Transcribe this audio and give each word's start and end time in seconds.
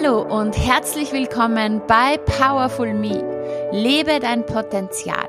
Hallo 0.00 0.22
und 0.22 0.56
herzlich 0.56 1.12
willkommen 1.12 1.82
bei 1.88 2.18
Powerful 2.18 2.94
Me. 2.94 3.20
Lebe 3.72 4.20
dein 4.20 4.46
Potenzial. 4.46 5.28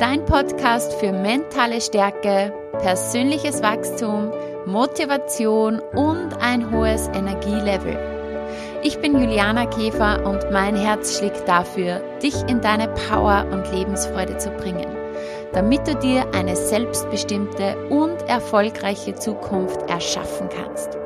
Dein 0.00 0.24
Podcast 0.24 0.92
für 0.94 1.12
mentale 1.12 1.80
Stärke, 1.80 2.52
persönliches 2.80 3.62
Wachstum, 3.62 4.32
Motivation 4.66 5.80
und 5.94 6.34
ein 6.40 6.72
hohes 6.72 7.08
Energielevel. 7.08 7.96
Ich 8.82 8.98
bin 8.98 9.20
Juliana 9.20 9.66
Käfer 9.66 10.26
und 10.26 10.50
mein 10.50 10.74
Herz 10.74 11.18
schlägt 11.18 11.46
dafür, 11.46 12.00
dich 12.22 12.34
in 12.48 12.60
deine 12.60 12.88
Power 12.88 13.46
und 13.52 13.70
Lebensfreude 13.72 14.36
zu 14.38 14.50
bringen, 14.50 14.96
damit 15.52 15.86
du 15.86 15.94
dir 15.94 16.24
eine 16.34 16.56
selbstbestimmte 16.56 17.76
und 17.88 18.20
erfolgreiche 18.28 19.14
Zukunft 19.14 19.88
erschaffen 19.88 20.48
kannst. 20.48 21.01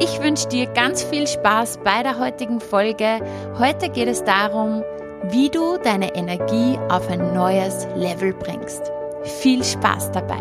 Ich 0.00 0.22
wünsche 0.22 0.46
dir 0.46 0.66
ganz 0.66 1.02
viel 1.02 1.26
Spaß 1.26 1.80
bei 1.82 2.04
der 2.04 2.20
heutigen 2.20 2.60
Folge. 2.60 3.18
Heute 3.58 3.88
geht 3.88 4.06
es 4.06 4.22
darum, 4.22 4.84
wie 5.24 5.50
du 5.50 5.76
deine 5.78 6.14
Energie 6.14 6.78
auf 6.88 7.10
ein 7.10 7.34
neues 7.34 7.84
Level 7.96 8.32
bringst. 8.32 8.92
Viel 9.24 9.64
Spaß 9.64 10.12
dabei! 10.12 10.38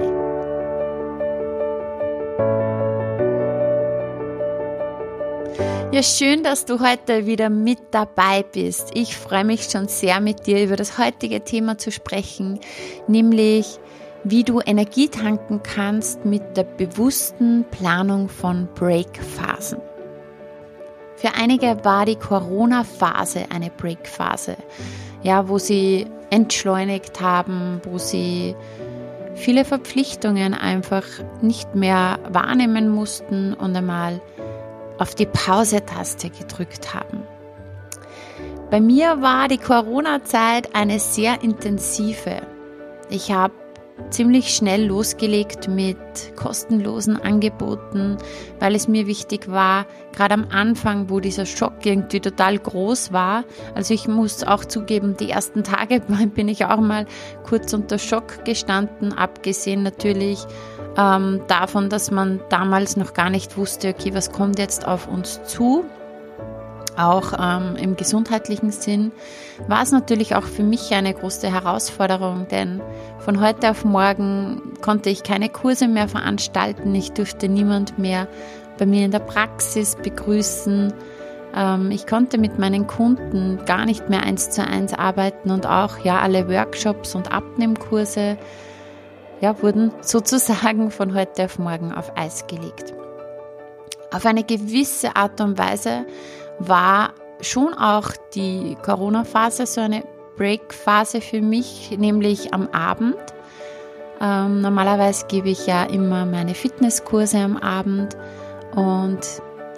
Ja, 5.92 6.04
schön, 6.04 6.44
dass 6.44 6.66
du 6.66 6.80
heute 6.80 7.26
wieder 7.26 7.50
mit 7.50 7.80
dabei 7.90 8.44
bist. 8.44 8.92
Ich 8.94 9.18
freue 9.18 9.44
mich 9.44 9.64
schon 9.64 9.88
sehr 9.88 10.20
mit 10.20 10.46
dir 10.46 10.64
über 10.64 10.76
das 10.76 11.00
heutige 11.00 11.44
Thema 11.44 11.80
zu 11.80 11.92
sprechen, 11.92 12.60
nämlich 13.08 13.80
wie 14.24 14.44
du 14.44 14.60
Energie 14.60 15.08
tanken 15.08 15.62
kannst 15.64 16.26
mit 16.26 16.58
der 16.58 16.64
bewussten 16.64 17.66
Planung 17.72 18.30
von 18.30 18.68
Break-Phasen. 18.76 19.80
Für 21.16 21.34
einige 21.34 21.84
war 21.84 22.06
die 22.06 22.16
Corona-Phase 22.16 23.46
eine 23.54 23.72
Break-Phase, 23.72 24.56
ja, 25.24 25.50
wo 25.50 25.58
sie 25.58 26.06
entschleunigt 26.30 27.22
haben, 27.22 27.82
wo 27.84 27.98
sie 27.98 28.56
viele 29.34 29.66
Verpflichtungen 29.66 30.54
einfach 30.54 31.04
nicht 31.42 31.74
mehr 31.76 32.20
wahrnehmen 32.30 32.90
mussten 32.90 33.54
und 33.54 33.76
einmal 33.76 34.22
auf 35.00 35.16
die 35.16 35.26
Pause-Taste 35.28 36.30
gedrückt 36.30 36.94
haben. 36.94 37.24
Bei 38.70 38.82
mir 38.82 39.22
war 39.22 39.48
die 39.48 39.60
Corona-Zeit 39.60 40.76
eine 40.76 41.00
sehr 41.00 41.42
intensive. 41.42 42.42
Ich 43.10 43.32
habe 43.32 43.54
ziemlich 44.10 44.54
schnell 44.54 44.86
losgelegt 44.86 45.68
mit 45.68 45.98
kostenlosen 46.36 47.22
Angeboten, 47.22 48.18
weil 48.60 48.76
es 48.76 48.88
mir 48.88 49.08
wichtig 49.08 49.50
war, 49.50 49.86
gerade 50.16 50.34
am 50.34 50.48
Anfang, 50.50 51.10
wo 51.10 51.20
dieser 51.20 51.46
Schock 51.46 51.86
irgendwie 51.86 52.20
total 52.20 52.58
groß 52.58 53.12
war. 53.12 53.44
Also 53.76 53.94
ich 53.94 54.08
muss 54.08 54.44
auch 54.44 54.66
zugeben, 54.66 55.16
die 55.18 55.30
ersten 55.30 55.64
Tage 55.64 56.02
bin 56.36 56.48
ich 56.48 56.66
auch 56.66 56.80
mal 56.80 57.06
kurz 57.44 57.74
unter 57.74 57.98
Schock 57.98 58.46
gestanden, 58.46 59.14
abgesehen 59.14 59.84
natürlich 59.84 60.46
ähm, 60.98 61.42
davon, 61.48 61.90
dass 61.90 62.12
man 62.12 62.40
damals 62.50 62.98
noch 62.98 63.14
gar 63.14 63.30
nicht 63.30 63.58
wusste, 63.58 63.90
okay, 63.90 64.14
was 64.14 64.32
kommt 64.32 64.58
jetzt 64.60 64.88
auf 64.88 65.08
uns 65.08 65.44
zu 65.44 65.86
auch 66.98 67.34
ähm, 67.40 67.76
im 67.76 67.96
gesundheitlichen 67.96 68.72
Sinn, 68.72 69.12
war 69.68 69.84
es 69.84 69.92
natürlich 69.92 70.36
auch 70.36 70.44
für 70.44 70.64
mich 70.64 70.92
eine 70.94 71.14
große 71.14 71.52
Herausforderung, 71.52 72.48
denn 72.50 72.82
von 73.20 73.42
heute 73.42 73.72
auf 73.72 73.86
morgen 73.86 74.74
konnte 74.82 75.10
ich 75.10 75.24
keine 75.24 75.50
Kurse 75.50 75.88
mehr 75.88 76.08
veranstalten, 76.08 76.94
ich 76.96 77.12
durfte 77.12 77.48
niemand 77.50 77.98
mehr 78.00 78.28
bei 78.78 78.86
mir 78.86 79.06
in 79.06 79.12
der 79.12 79.20
Praxis 79.20 79.96
begrüßen. 79.96 80.94
Ähm, 81.56 81.92
ich 81.92 82.08
konnte 82.08 82.38
mit 82.38 82.60
meinen 82.60 82.88
Kunden 82.88 83.60
gar 83.66 83.86
nicht 83.86 84.10
mehr 84.10 84.24
eins 84.24 84.50
zu 84.50 84.66
eins 84.66 84.94
arbeiten 84.94 85.52
und 85.52 85.66
auch 85.66 85.98
ja 86.00 86.20
alle 86.20 86.48
Workshops 86.50 87.16
und 87.16 87.32
Abnehmkurse 87.32 88.38
ja, 89.42 89.62
wurden 89.62 89.92
sozusagen 90.02 90.92
von 90.92 91.14
heute 91.14 91.46
auf 91.46 91.60
morgen 91.60 91.94
auf 91.94 92.16
Eis 92.16 92.48
gelegt. 92.48 92.94
Auf 94.12 94.26
eine 94.26 94.44
gewisse 94.44 95.16
Art 95.16 95.42
und 95.42 95.58
Weise 95.58 96.06
war 96.60 97.14
schon 97.42 97.74
auch 97.74 98.12
die 98.34 98.76
Corona-Phase 98.84 99.66
so 99.66 99.82
eine 99.82 100.04
Break-Phase 100.38 101.22
für 101.22 101.42
mich, 101.42 101.96
nämlich 101.98 102.54
am 102.54 102.68
Abend. 102.70 103.16
Ähm, 104.20 104.62
normalerweise 104.62 105.26
gebe 105.28 105.50
ich 105.50 105.68
ja 105.68 105.84
immer 105.84 106.26
meine 106.26 106.56
Fitnesskurse 106.56 107.38
am 107.38 107.58
Abend 107.58 108.18
und 108.76 109.20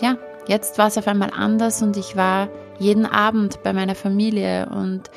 ja, 0.01 0.17
jetzt 0.47 0.77
war 0.77 0.87
es 0.87 0.97
auf 0.97 1.07
einmal 1.07 1.31
anders 1.31 1.81
und 1.81 1.97
ich 1.97 2.15
war 2.15 2.47
jeden 2.79 3.05
Abend 3.05 3.61
bei 3.63 3.73
meiner 3.73 3.95
Familie 3.95 4.69
und 4.69 5.09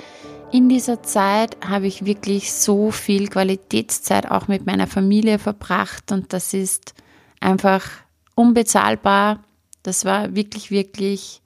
in 0.51 0.69
dieser 0.69 1.03
Zeit 1.03 1.57
habe 1.67 1.87
ich 1.87 2.05
wirklich 2.05 2.53
so 2.53 2.91
viel 2.91 3.29
Qualitätszeit 3.29 4.31
auch 4.31 4.49
mit 4.49 4.67
meiner 4.67 4.87
Familie 4.87 5.39
verbracht 5.39 6.11
und 6.11 6.33
das 6.33 6.53
ist 6.53 6.95
einfach 7.41 7.85
unbezahlbar. 8.35 9.45
Das 9.83 10.05
war 10.05 10.35
wirklich, 10.35 10.71
wirklich 10.71 11.42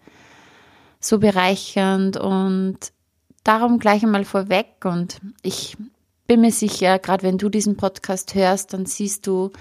so 1.07 1.19
bereichernd 1.19 2.17
und 2.17 2.79
darum 3.45 3.79
gleich 3.79 4.03
einmal 4.03 4.25
vorweg 4.25 4.85
und 4.85 5.21
ich 5.43 5.77
bin 6.27 6.41
mir 6.41 6.51
sicher, 6.51 6.99
gerade 6.99 7.23
wenn 7.23 7.39
du 7.39 7.49
diesen 7.49 7.77
Podcast 7.77 8.35
hörst, 8.35 8.73
dann 8.73 8.87
siehst 8.87 9.27
du 9.27 9.53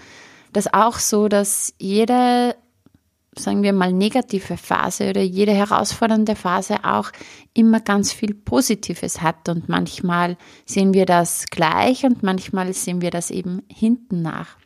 das 0.51 0.73
auch 0.73 0.97
so, 0.97 1.27
dass 1.27 1.73
jede, 1.77 2.55
sagen 3.37 3.61
wir 3.61 3.73
mal, 3.73 3.93
negative 3.93 4.57
Phase 4.57 5.09
oder 5.09 5.21
jede 5.21 5.51
herausfordernde 5.51 6.35
Phase 6.35 6.83
auch 6.83 7.11
immer 7.53 7.79
ganz 7.79 8.11
viel 8.11 8.33
Positives 8.33 9.21
hat 9.21 9.47
und 9.49 9.69
manchmal 9.69 10.37
sehen 10.65 10.93
wir 10.93 11.05
das 11.05 11.45
gleich 11.51 12.05
und 12.05 12.23
manchmal 12.23 12.73
sehen 12.73 13.01
wir 13.01 13.11
das 13.11 13.29
eben 13.29 13.61
hinten 13.67 14.23
nach. 14.23 14.57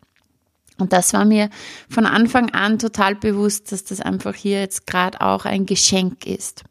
Und 0.77 0.93
das 0.93 1.11
war 1.11 1.25
mir 1.25 1.49
von 1.89 2.05
Anfang 2.05 2.51
an 2.51 2.79
total 2.79 3.15
bewusst, 3.15 3.73
dass 3.73 3.83
das 3.83 3.99
einfach 3.99 4.33
hier 4.33 4.61
jetzt 4.61 4.87
gerade 4.87 5.19
auch 5.19 5.43
ein 5.43 5.65
Geschenk 5.65 6.25
ist. 6.25 6.63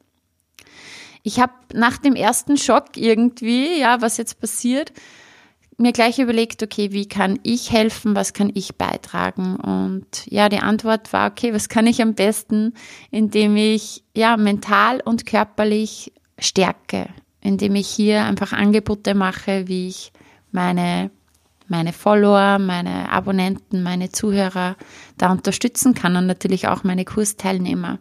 Ich 1.29 1.41
habe 1.41 1.53
nach 1.75 1.99
dem 1.99 2.15
ersten 2.15 2.57
Schock 2.57 2.97
irgendwie, 2.97 3.79
ja, 3.79 4.01
was 4.01 4.17
jetzt 4.17 4.41
passiert, 4.41 4.95
mir 5.77 5.93
gleich 5.93 6.19
überlegt, 6.19 6.63
okay, 6.63 6.91
wie 6.93 7.07
kann 7.07 7.39
ich 7.43 7.71
helfen, 7.71 8.17
was 8.17 8.33
kann 8.33 8.51
ich 8.55 8.77
beitragen? 8.77 9.57
Und 9.57 10.07
ja, 10.25 10.49
die 10.49 10.61
Antwort 10.61 11.13
war, 11.13 11.31
okay, 11.31 11.53
was 11.53 11.69
kann 11.69 11.87
ich 11.87 12.01
am 12.01 12.15
besten, 12.15 12.73
indem 13.11 13.57
ich 13.57 14.05
ja 14.17 14.39
mental 14.39 15.03
und 15.05 15.27
körperlich 15.27 16.15
stärke, 16.39 17.11
indem 17.43 17.75
ich 17.75 17.89
hier 17.89 18.25
einfach 18.25 18.55
Angebote 18.55 19.15
mache, 19.15 19.69
wie 19.69 19.89
ich 19.89 20.13
meine 20.51 21.11
meine 21.71 21.93
Follower, 21.93 22.59
meine 22.59 23.13
Abonnenten, 23.13 23.83
meine 23.83 24.11
Zuhörer 24.11 24.77
da 25.19 25.31
unterstützen 25.31 25.93
kann 25.93 26.17
und 26.17 26.25
natürlich 26.25 26.67
auch 26.67 26.83
meine 26.83 27.05
Kursteilnehmer. 27.05 27.99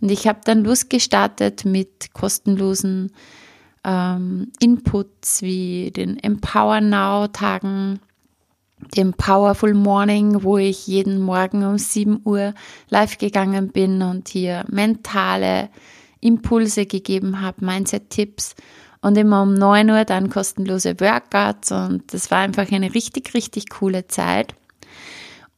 Und 0.00 0.10
ich 0.10 0.26
habe 0.26 0.40
dann 0.44 0.64
losgestartet 0.64 1.64
mit 1.64 2.12
kostenlosen 2.12 3.12
ähm, 3.84 4.52
Inputs 4.60 5.42
wie 5.42 5.90
den 5.90 6.18
Empower 6.18 6.80
Now 6.80 7.28
Tagen, 7.28 8.00
dem 8.96 9.12
Powerful 9.12 9.74
Morning, 9.74 10.42
wo 10.42 10.58
ich 10.58 10.86
jeden 10.86 11.20
Morgen 11.20 11.64
um 11.64 11.78
7 11.78 12.20
Uhr 12.24 12.54
live 12.88 13.18
gegangen 13.18 13.68
bin 13.68 14.02
und 14.02 14.28
hier 14.28 14.64
mentale 14.68 15.68
Impulse 16.20 16.86
gegeben 16.86 17.40
habe, 17.40 17.64
Mindset-Tipps 17.64 18.54
und 19.02 19.16
immer 19.16 19.42
um 19.42 19.54
9 19.54 19.90
Uhr 19.90 20.04
dann 20.04 20.30
kostenlose 20.30 21.00
Workouts 21.00 21.72
und 21.72 22.12
das 22.12 22.30
war 22.30 22.38
einfach 22.38 22.70
eine 22.72 22.94
richtig, 22.94 23.34
richtig 23.34 23.68
coole 23.70 24.06
Zeit. 24.08 24.54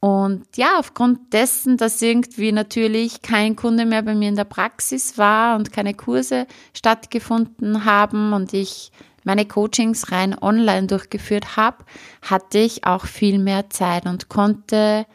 Und 0.04 0.56
ja, 0.56 0.80
aufgrund 0.80 1.32
dessen, 1.32 1.76
dass 1.76 2.02
irgendwie 2.02 2.50
natürlich 2.50 3.22
kein 3.22 3.54
Kunde 3.54 3.86
mehr 3.86 4.02
bei 4.02 4.16
mir 4.16 4.30
in 4.30 4.34
der 4.34 4.42
Praxis 4.42 5.16
war 5.16 5.54
und 5.54 5.72
keine 5.72 5.94
Kurse 5.94 6.48
stattgefunden 6.74 7.84
haben 7.84 8.32
und 8.32 8.52
ich 8.52 8.90
meine 9.22 9.46
Coachings 9.46 10.10
rein 10.10 10.36
online 10.36 10.88
durchgeführt 10.88 11.56
habe, 11.56 11.84
hatte 12.20 12.58
ich 12.58 12.84
auch 12.84 13.06
viel 13.06 13.38
mehr 13.38 13.70
Zeit 13.70 14.06
und 14.06 14.28
konnte 14.28 15.06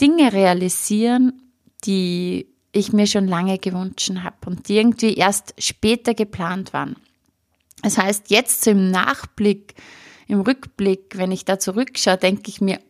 Dinge 0.00 0.32
realisieren, 0.32 1.40
die 1.84 2.48
ich 2.72 2.92
mir 2.92 3.06
schon 3.06 3.28
lange 3.28 3.58
gewünscht 3.58 4.10
habe 4.20 4.36
und 4.46 4.68
die 4.68 4.78
irgendwie 4.78 5.14
erst 5.14 5.54
später 5.58 6.14
geplant 6.14 6.72
waren. 6.72 6.96
Das 7.82 7.98
heißt, 7.98 8.30
jetzt 8.30 8.64
so 8.64 8.72
im 8.72 8.90
Nachblick, 8.90 9.76
im 10.26 10.40
Rückblick, 10.40 11.16
wenn 11.16 11.30
ich 11.30 11.44
da 11.44 11.60
zurückschaue, 11.60 12.16
denke 12.16 12.48
ich 12.48 12.60
mir, 12.60 12.80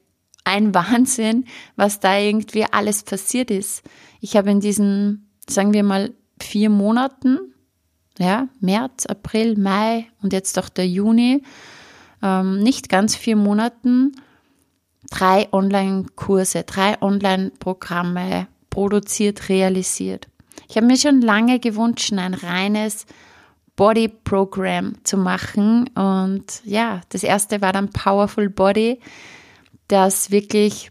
ein 0.49 0.75
Wahnsinn, 0.75 1.45
was 1.77 2.01
da 2.01 2.19
irgendwie 2.19 2.65
alles 2.65 3.03
passiert 3.03 3.51
ist. 3.51 3.83
Ich 4.21 4.37
habe 4.37 4.51
in 4.51 4.61
diesen, 4.61 5.31
sagen 5.49 5.73
wir 5.73 5.85
mal, 5.85 6.13
vier 6.41 6.71
Monaten, 6.71 7.55
ja, 8.19 8.49
März, 8.61 9.07
April, 9.07 9.57
Mai 9.57 10.07
und 10.23 10.33
jetzt 10.33 10.59
auch 10.59 10.69
der 10.69 10.89
Juni, 10.89 11.43
ähm, 12.23 12.61
nicht 12.63 12.89
ganz 12.89 13.15
vier 13.15 13.37
Monaten, 13.37 14.13
drei 15.11 15.49
Online-Kurse, 15.53 16.65
drei 16.65 17.01
Online-Programme 17.01 18.49
produziert, 18.71 19.49
realisiert. 19.49 20.29
Ich 20.69 20.77
habe 20.77 20.87
mir 20.87 20.97
schon 20.97 21.21
lange 21.21 21.61
gewünscht, 21.61 22.13
ein 22.13 22.35
reines 22.35 23.07
Body 23.77 24.09
Program 24.09 24.97
zu 25.05 25.17
machen. 25.17 25.89
Und 25.95 26.63
ja, 26.65 27.01
das 27.11 27.23
erste 27.23 27.63
war 27.63 27.73
dann 27.73 27.91
Powerful 27.91 28.51
Body, 28.51 29.01
das 29.89 30.31
wirklich 30.31 30.91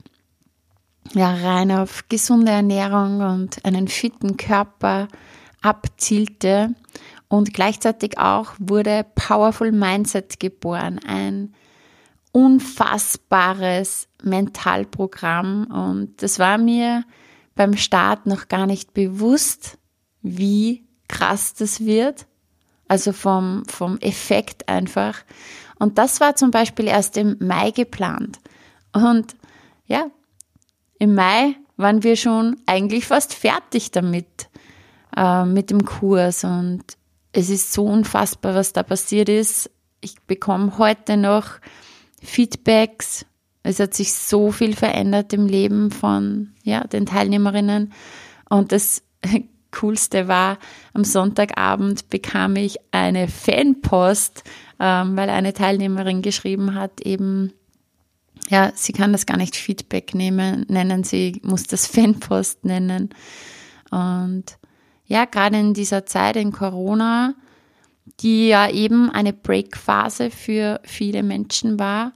ja, 1.14 1.34
rein 1.34 1.72
auf 1.72 2.06
gesunde 2.10 2.52
Ernährung 2.52 3.22
und 3.22 3.64
einen 3.66 3.88
fitten 3.88 4.38
Körper 4.38 5.08
abzielte. 5.62 6.74
Und 7.30 7.54
gleichzeitig 7.54 8.18
auch 8.18 8.54
wurde 8.58 9.06
Powerful 9.16 9.72
Mindset 9.72 10.40
geboren, 10.40 11.00
ein 11.06 11.54
unfassbares 12.32 14.08
Mentalprogramm. 14.24 15.66
Und 15.66 16.22
das 16.22 16.40
war 16.40 16.58
mir 16.58 17.04
beim 17.56 17.76
Start 17.76 18.26
noch 18.28 18.48
gar 18.48 18.66
nicht 18.66 18.94
bewusst, 18.94 19.78
wie 20.22 20.86
krass 21.08 21.54
das 21.54 21.86
wird. 21.86 22.28
Also 22.88 23.12
vom, 23.12 23.64
vom 23.66 23.98
Effekt 24.00 24.70
einfach. 24.70 25.18
Und 25.78 25.98
das 25.98 26.22
war 26.22 26.36
zum 26.36 26.52
Beispiel 26.52 26.88
erst 26.88 27.18
im 27.18 27.36
Mai 27.40 27.72
geplant. 27.72 28.40
Und 29.04 29.36
ja, 29.86 30.08
im 31.00 31.16
Mai 31.16 31.56
waren 31.78 32.04
wir 32.04 32.16
schon 32.16 32.58
eigentlich 32.66 33.06
fast 33.06 33.34
fertig 33.34 33.92
damit, 33.92 34.50
äh, 35.16 35.46
mit 35.46 35.70
dem 35.70 35.86
Kurs. 35.86 36.44
Und 36.44 36.84
es 37.32 37.50
ist 37.50 37.74
so 37.74 37.86
unfassbar, 37.86 38.56
was 38.56 38.74
da 38.74 38.84
passiert 38.84 39.30
ist. 39.30 39.70
Ich 40.02 40.20
bekomme 40.22 40.78
heute 40.78 41.18
noch 41.18 41.60
Feedbacks. 42.22 43.26
Es 43.64 43.80
hat 43.80 43.94
sich 43.94 44.14
so 44.14 44.52
viel 44.52 44.76
verändert 44.76 45.34
im 45.34 45.46
Leben 45.46 45.92
von 45.92 46.54
ja, 46.64 46.86
den 46.86 47.06
Teilnehmerinnen. 47.06 47.94
Und 48.50 48.72
das 48.72 49.04
Coolste 49.72 50.28
war, 50.28 50.58
am 50.94 51.04
Sonntagabend 51.04 52.10
bekam 52.10 52.56
ich 52.56 52.78
eine 52.92 53.28
Fanpost, 53.28 54.44
ähm, 54.80 55.18
weil 55.18 55.30
eine 55.30 55.54
Teilnehmerin 55.54 56.22
geschrieben 56.22 56.76
hat, 56.76 57.02
eben, 57.02 57.54
ja, 58.48 58.72
sie 58.76 58.94
kann 58.94 59.12
das 59.12 59.26
gar 59.26 59.38
nicht 59.38 59.56
Feedback 59.56 60.16
nehmen, 60.16 60.66
nennen, 60.70 61.04
sie 61.04 61.42
muss 61.44 61.64
das 61.64 61.88
Fanpost 61.88 62.64
nennen. 62.66 63.10
Und 63.92 64.58
ja, 65.06 65.26
gerade 65.26 65.60
in 65.60 65.74
dieser 65.74 66.06
Zeit 66.06 66.36
in 66.36 66.52
Corona, 66.52 67.36
die 68.20 68.48
ja 68.48 68.70
eben 68.70 69.10
eine 69.10 69.34
Break-Phase 69.34 70.30
für 70.32 70.80
viele 70.84 71.24
Menschen 71.24 71.80
war, 71.80 72.14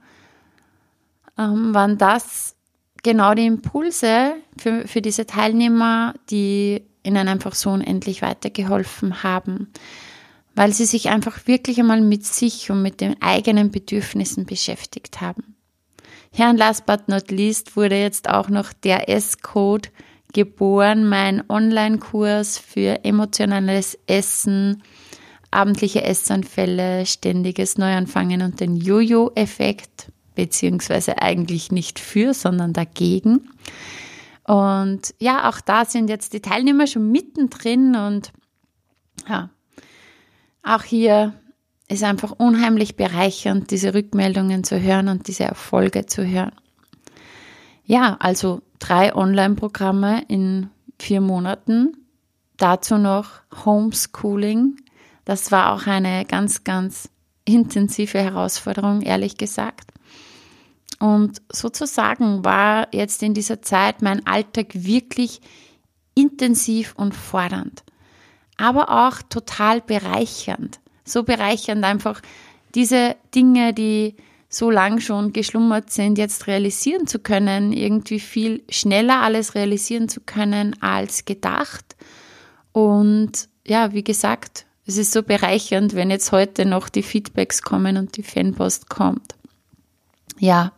ähm, 1.38 1.74
waren 1.74 1.98
das 1.98 2.54
genau 3.02 3.34
die 3.34 3.46
Impulse 3.46 4.34
für, 4.56 4.86
für 4.86 5.02
diese 5.02 5.26
Teilnehmer, 5.26 6.14
die 6.30 6.82
ihnen 7.02 7.28
einfach 7.28 7.54
so 7.54 7.70
unendlich 7.70 8.22
weitergeholfen 8.22 9.22
haben, 9.22 9.72
weil 10.54 10.72
sie 10.72 10.84
sich 10.84 11.08
einfach 11.08 11.46
wirklich 11.46 11.78
einmal 11.80 12.00
mit 12.00 12.24
sich 12.24 12.70
und 12.70 12.82
mit 12.82 13.00
den 13.00 13.20
eigenen 13.20 13.70
Bedürfnissen 13.70 14.46
beschäftigt 14.46 15.20
haben. 15.20 15.51
Ja, 16.34 16.48
und 16.48 16.56
last 16.56 16.86
but 16.86 17.08
not 17.08 17.30
least 17.30 17.76
wurde 17.76 17.98
jetzt 18.00 18.28
auch 18.28 18.48
noch 18.48 18.72
der 18.72 19.08
S-Code 19.08 19.90
geboren, 20.32 21.06
mein 21.06 21.48
Online-Kurs 21.48 22.56
für 22.58 23.04
emotionales 23.04 23.98
Essen, 24.06 24.82
abendliche 25.50 26.02
Essanfälle, 26.02 27.04
ständiges 27.04 27.76
Neuanfangen 27.76 28.40
und 28.40 28.60
den 28.60 28.76
Jojo-Effekt, 28.76 30.10
beziehungsweise 30.34 31.20
eigentlich 31.20 31.70
nicht 31.70 31.98
für, 31.98 32.32
sondern 32.32 32.72
dagegen. 32.72 33.50
Und 34.44 35.14
ja, 35.18 35.50
auch 35.50 35.60
da 35.60 35.84
sind 35.84 36.08
jetzt 36.08 36.32
die 36.32 36.40
Teilnehmer 36.40 36.86
schon 36.86 37.12
mittendrin 37.12 37.94
und 37.94 38.32
ja, 39.28 39.50
auch 40.62 40.82
hier 40.82 41.34
ist 41.92 42.02
einfach 42.02 42.32
unheimlich 42.32 42.96
bereichernd, 42.96 43.70
diese 43.70 43.94
Rückmeldungen 43.94 44.64
zu 44.64 44.80
hören 44.80 45.08
und 45.08 45.28
diese 45.28 45.44
Erfolge 45.44 46.06
zu 46.06 46.26
hören. 46.26 46.52
Ja, 47.84 48.16
also 48.20 48.62
drei 48.78 49.14
Online-Programme 49.14 50.24
in 50.28 50.70
vier 50.98 51.20
Monaten. 51.20 51.96
Dazu 52.56 52.98
noch 52.98 53.40
Homeschooling. 53.64 54.76
Das 55.24 55.52
war 55.52 55.72
auch 55.72 55.86
eine 55.86 56.24
ganz, 56.24 56.64
ganz 56.64 57.08
intensive 57.44 58.18
Herausforderung, 58.18 59.02
ehrlich 59.02 59.36
gesagt. 59.36 59.90
Und 61.00 61.42
sozusagen 61.50 62.44
war 62.44 62.86
jetzt 62.92 63.22
in 63.22 63.34
dieser 63.34 63.60
Zeit 63.62 64.02
mein 64.02 64.24
Alltag 64.26 64.68
wirklich 64.72 65.40
intensiv 66.14 66.94
und 66.96 67.14
fordernd, 67.14 67.82
aber 68.56 69.06
auch 69.06 69.22
total 69.22 69.80
bereichernd. 69.80 70.81
So 71.04 71.22
bereichernd 71.22 71.84
einfach 71.84 72.20
diese 72.74 73.16
Dinge, 73.34 73.74
die 73.74 74.14
so 74.48 74.70
lang 74.70 75.00
schon 75.00 75.32
geschlummert 75.32 75.90
sind, 75.90 76.18
jetzt 76.18 76.46
realisieren 76.46 77.06
zu 77.06 77.18
können, 77.18 77.72
irgendwie 77.72 78.20
viel 78.20 78.62
schneller 78.68 79.20
alles 79.22 79.54
realisieren 79.54 80.08
zu 80.08 80.20
können 80.20 80.76
als 80.82 81.24
gedacht. 81.24 81.96
Und 82.72 83.48
ja, 83.66 83.92
wie 83.94 84.04
gesagt, 84.04 84.66
es 84.84 84.98
ist 84.98 85.12
so 85.12 85.22
bereichernd, 85.22 85.94
wenn 85.94 86.10
jetzt 86.10 86.32
heute 86.32 86.66
noch 86.66 86.88
die 86.88 87.02
Feedbacks 87.02 87.62
kommen 87.62 87.96
und 87.96 88.16
die 88.16 88.22
Fanpost 88.22 88.90
kommt. 88.90 89.34
Ja, 90.38 90.72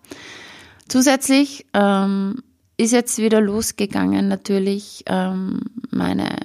zusätzlich 0.88 1.66
ähm, 1.72 2.42
ist 2.76 2.92
jetzt 2.92 3.18
wieder 3.18 3.40
losgegangen 3.40 4.28
natürlich 4.28 5.04
ähm, 5.06 5.60
meine 5.90 6.36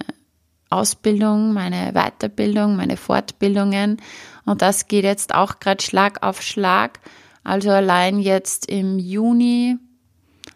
Ausbildung, 0.70 1.54
meine 1.54 1.94
Weiterbildung, 1.94 2.76
meine 2.76 2.98
Fortbildungen 2.98 3.98
und 4.46 4.62
das 4.62 4.88
geht 4.88 5.04
jetzt 5.04 5.34
auch 5.34 5.60
gerade 5.60 5.84
Schlag 5.84 6.24
auf 6.24 6.42
Schlag. 6.42 7.00
Also 7.44 7.70
allein 7.72 8.20
jetzt 8.20 8.70
im 8.70 9.00
Juni 9.00 9.78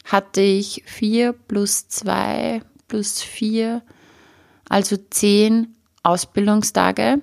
hatte 0.05 0.41
ich 0.41 0.83
vier 0.85 1.33
plus 1.33 1.87
zwei 1.87 2.61
plus 2.87 3.21
vier, 3.21 3.81
also 4.69 4.97
zehn 5.09 5.75
Ausbildungstage. 6.03 7.21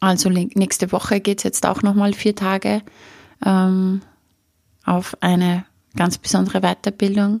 Also 0.00 0.28
nächste 0.28 0.92
Woche 0.92 1.20
geht 1.20 1.38
es 1.38 1.44
jetzt 1.44 1.66
auch 1.66 1.82
nochmal 1.82 2.12
vier 2.12 2.36
Tage 2.36 2.82
ähm, 3.44 4.02
auf 4.84 5.16
eine 5.20 5.64
ganz 5.96 6.18
besondere 6.18 6.60
Weiterbildung. 6.60 7.40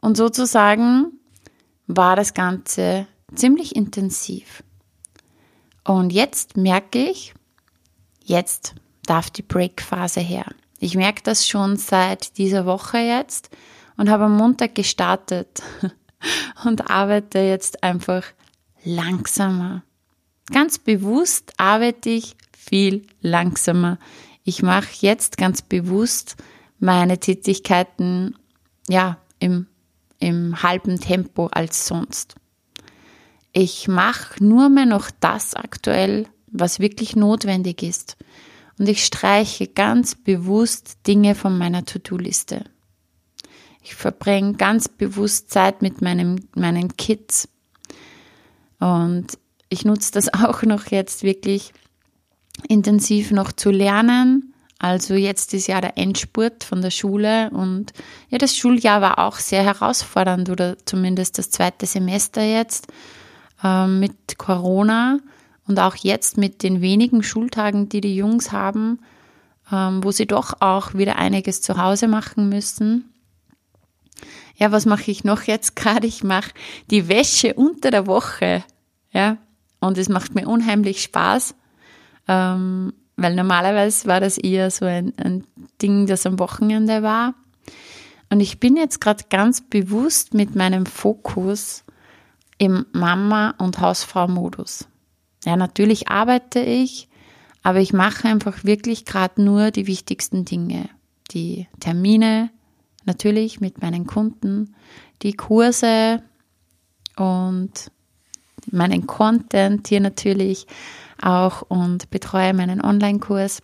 Und 0.00 0.16
sozusagen 0.16 1.12
war 1.86 2.16
das 2.16 2.34
Ganze 2.34 3.06
ziemlich 3.34 3.76
intensiv. 3.76 4.62
Und 5.84 6.12
jetzt 6.12 6.56
merke 6.56 6.98
ich, 6.98 7.34
jetzt 8.24 8.74
darf 9.06 9.30
die 9.30 9.42
Break-Phase 9.42 10.20
her. 10.20 10.46
Ich 10.78 10.94
merke 10.94 11.22
das 11.22 11.48
schon 11.48 11.76
seit 11.76 12.38
dieser 12.38 12.66
Woche 12.66 12.98
jetzt 12.98 13.50
und 13.96 14.10
habe 14.10 14.24
am 14.24 14.36
Montag 14.36 14.74
gestartet 14.74 15.62
und 16.64 16.90
arbeite 16.90 17.38
jetzt 17.38 17.82
einfach 17.82 18.24
langsamer. 18.84 19.82
Ganz 20.52 20.78
bewusst 20.78 21.52
arbeite 21.58 22.10
ich 22.10 22.36
viel 22.52 23.06
langsamer 23.20 23.98
ich 24.48 24.62
mache 24.62 24.88
jetzt 25.00 25.36
ganz 25.36 25.60
bewusst 25.60 26.36
meine 26.78 27.18
Tätigkeiten 27.18 28.34
ja 28.88 29.18
im, 29.40 29.66
im 30.20 30.62
halben 30.62 30.98
Tempo 30.98 31.48
als 31.48 31.86
sonst. 31.86 32.34
Ich 33.60 33.88
mache 33.88 34.44
nur 34.44 34.68
mehr 34.68 34.86
noch 34.86 35.10
das 35.18 35.54
aktuell, 35.54 36.28
was 36.46 36.78
wirklich 36.78 37.16
notwendig 37.16 37.82
ist. 37.82 38.16
Und 38.78 38.88
ich 38.88 39.04
streiche 39.04 39.66
ganz 39.66 40.14
bewusst 40.14 40.98
Dinge 41.08 41.34
von 41.34 41.58
meiner 41.58 41.84
To-Do-Liste. 41.84 42.62
Ich 43.82 43.96
verbringe 43.96 44.52
ganz 44.52 44.88
bewusst 44.88 45.50
Zeit 45.50 45.82
mit 45.82 46.00
meinem, 46.00 46.36
meinen 46.54 46.96
Kids. 46.96 47.48
Und 48.78 49.26
ich 49.70 49.84
nutze 49.84 50.12
das 50.12 50.32
auch 50.34 50.62
noch 50.62 50.86
jetzt 50.92 51.24
wirklich 51.24 51.72
intensiv 52.68 53.32
noch 53.32 53.50
zu 53.50 53.72
lernen. 53.72 54.54
Also 54.78 55.14
jetzt 55.14 55.52
ist 55.52 55.66
ja 55.66 55.80
der 55.80 55.98
Endspurt 55.98 56.62
von 56.62 56.80
der 56.80 56.92
Schule 56.92 57.50
und 57.50 57.92
ja, 58.28 58.38
das 58.38 58.56
Schuljahr 58.56 59.00
war 59.00 59.18
auch 59.18 59.38
sehr 59.38 59.64
herausfordernd 59.64 60.48
oder 60.48 60.76
zumindest 60.84 61.38
das 61.38 61.50
zweite 61.50 61.86
Semester 61.86 62.44
jetzt 62.44 62.86
mit 63.62 64.38
Corona 64.38 65.18
und 65.66 65.78
auch 65.78 65.96
jetzt 65.96 66.38
mit 66.38 66.62
den 66.62 66.80
wenigen 66.80 67.22
Schultagen, 67.22 67.88
die 67.88 68.00
die 68.00 68.16
Jungs 68.16 68.52
haben, 68.52 69.00
ähm, 69.70 70.02
wo 70.02 70.10
sie 70.10 70.26
doch 70.26 70.60
auch 70.60 70.94
wieder 70.94 71.16
einiges 71.16 71.60
zu 71.60 71.76
Hause 71.76 72.08
machen 72.08 72.48
müssen. 72.48 73.12
Ja, 74.56 74.72
was 74.72 74.86
mache 74.86 75.10
ich 75.10 75.24
noch 75.24 75.42
jetzt 75.42 75.76
gerade? 75.76 76.06
Ich 76.06 76.24
mache 76.24 76.50
die 76.90 77.08
Wäsche 77.08 77.54
unter 77.54 77.90
der 77.90 78.06
Woche. 78.06 78.64
Ja, 79.12 79.36
und 79.80 79.98
es 79.98 80.08
macht 80.08 80.34
mir 80.34 80.48
unheimlich 80.48 81.02
Spaß. 81.02 81.54
Ähm, 82.26 82.92
weil 83.16 83.34
normalerweise 83.34 84.06
war 84.06 84.20
das 84.20 84.38
eher 84.38 84.70
so 84.70 84.84
ein, 84.84 85.12
ein 85.16 85.44
Ding, 85.82 86.06
das 86.06 86.24
am 86.24 86.38
Wochenende 86.38 87.02
war. 87.02 87.34
Und 88.30 88.40
ich 88.40 88.60
bin 88.60 88.76
jetzt 88.76 89.00
gerade 89.00 89.24
ganz 89.28 89.60
bewusst 89.60 90.34
mit 90.34 90.54
meinem 90.54 90.86
Fokus 90.86 91.84
im 92.58 92.86
Mama- 92.92 93.54
und 93.58 93.80
Hausfrau-Modus. 93.80 94.88
Ja, 95.44 95.56
natürlich 95.56 96.08
arbeite 96.08 96.60
ich, 96.60 97.08
aber 97.62 97.80
ich 97.80 97.92
mache 97.92 98.28
einfach 98.28 98.64
wirklich 98.64 99.04
gerade 99.04 99.42
nur 99.42 99.70
die 99.70 99.86
wichtigsten 99.86 100.44
Dinge. 100.44 100.88
Die 101.30 101.68
Termine, 101.80 102.50
natürlich 103.04 103.60
mit 103.60 103.80
meinen 103.80 104.06
Kunden, 104.06 104.74
die 105.22 105.32
Kurse 105.32 106.22
und 107.16 107.90
meinen 108.70 109.06
Content 109.06 109.88
hier 109.88 110.00
natürlich 110.00 110.66
auch 111.20 111.62
und 111.62 112.10
betreue 112.10 112.54
meinen 112.54 112.80
Online-Kurs. 112.80 113.62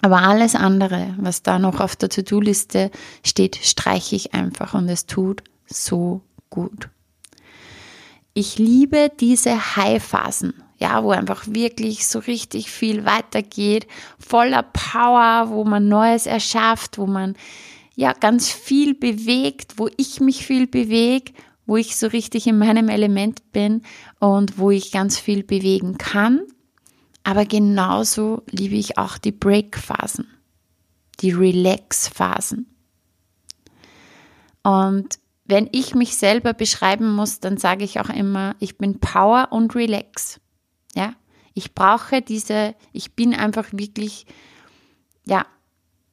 Aber 0.00 0.22
alles 0.22 0.54
andere, 0.54 1.14
was 1.18 1.42
da 1.42 1.58
noch 1.58 1.80
auf 1.80 1.96
der 1.96 2.08
To-Do-Liste 2.08 2.90
steht, 3.24 3.56
streiche 3.56 4.16
ich 4.16 4.34
einfach 4.34 4.74
und 4.74 4.88
es 4.88 5.06
tut 5.06 5.42
so 5.66 6.22
gut. 6.50 6.88
Ich 8.40 8.56
liebe 8.56 9.10
diese 9.18 9.74
High-Phasen, 9.74 10.54
ja, 10.78 11.02
wo 11.02 11.10
einfach 11.10 11.48
wirklich 11.48 12.06
so 12.06 12.20
richtig 12.20 12.70
viel 12.70 13.04
weitergeht, 13.04 13.88
voller 14.16 14.62
Power, 14.62 15.46
wo 15.48 15.64
man 15.64 15.88
Neues 15.88 16.26
erschafft, 16.26 16.98
wo 16.98 17.08
man 17.08 17.34
ja 17.96 18.12
ganz 18.12 18.48
viel 18.48 18.94
bewegt, 18.94 19.72
wo 19.78 19.88
ich 19.96 20.20
mich 20.20 20.46
viel 20.46 20.68
bewege, 20.68 21.32
wo 21.66 21.78
ich 21.78 21.96
so 21.96 22.06
richtig 22.06 22.46
in 22.46 22.58
meinem 22.58 22.88
Element 22.88 23.50
bin 23.50 23.82
und 24.20 24.56
wo 24.56 24.70
ich 24.70 24.92
ganz 24.92 25.18
viel 25.18 25.42
bewegen 25.42 25.98
kann. 25.98 26.42
Aber 27.24 27.44
genauso 27.44 28.44
liebe 28.52 28.76
ich 28.76 28.98
auch 28.98 29.18
die 29.18 29.32
Break-Phasen, 29.32 30.28
die 31.18 31.32
Relax-Phasen. 31.32 32.72
Und 34.62 35.18
wenn 35.48 35.68
ich 35.72 35.94
mich 35.94 36.14
selber 36.16 36.52
beschreiben 36.52 37.10
muss, 37.14 37.40
dann 37.40 37.56
sage 37.56 37.82
ich 37.82 37.98
auch 37.98 38.10
immer, 38.10 38.54
ich 38.60 38.76
bin 38.76 39.00
Power 39.00 39.48
und 39.50 39.74
Relax. 39.74 40.40
Ja, 40.94 41.14
ich 41.54 41.74
brauche 41.74 42.20
diese, 42.20 42.74
ich 42.92 43.14
bin 43.14 43.34
einfach 43.34 43.66
wirklich, 43.72 44.26
ja, 45.24 45.46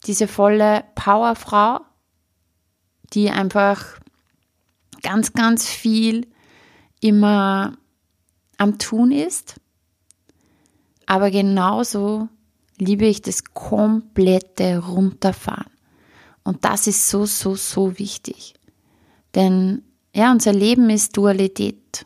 diese 0.07 0.29
volle 0.29 0.85
Powerfrau, 0.95 1.81
die 3.13 3.29
einfach 3.29 3.99
ganz, 5.03 5.33
ganz 5.33 5.67
viel 5.67 6.27
immer 7.01 7.77
am 8.57 8.77
Tun 8.79 9.11
ist. 9.11 9.59
Aber 11.07 11.29
genauso 11.29 12.29
liebe 12.77 13.05
ich 13.05 13.21
das 13.21 13.43
komplette 13.43 14.79
Runterfahren. 14.79 15.71
Und 16.43 16.63
das 16.63 16.87
ist 16.87 17.09
so, 17.09 17.25
so, 17.25 17.55
so 17.55 17.99
wichtig. 17.99 18.53
Denn 19.35 19.83
ja, 20.13 20.31
unser 20.31 20.53
Leben 20.53 20.89
ist 20.89 21.15
Dualität. 21.17 22.05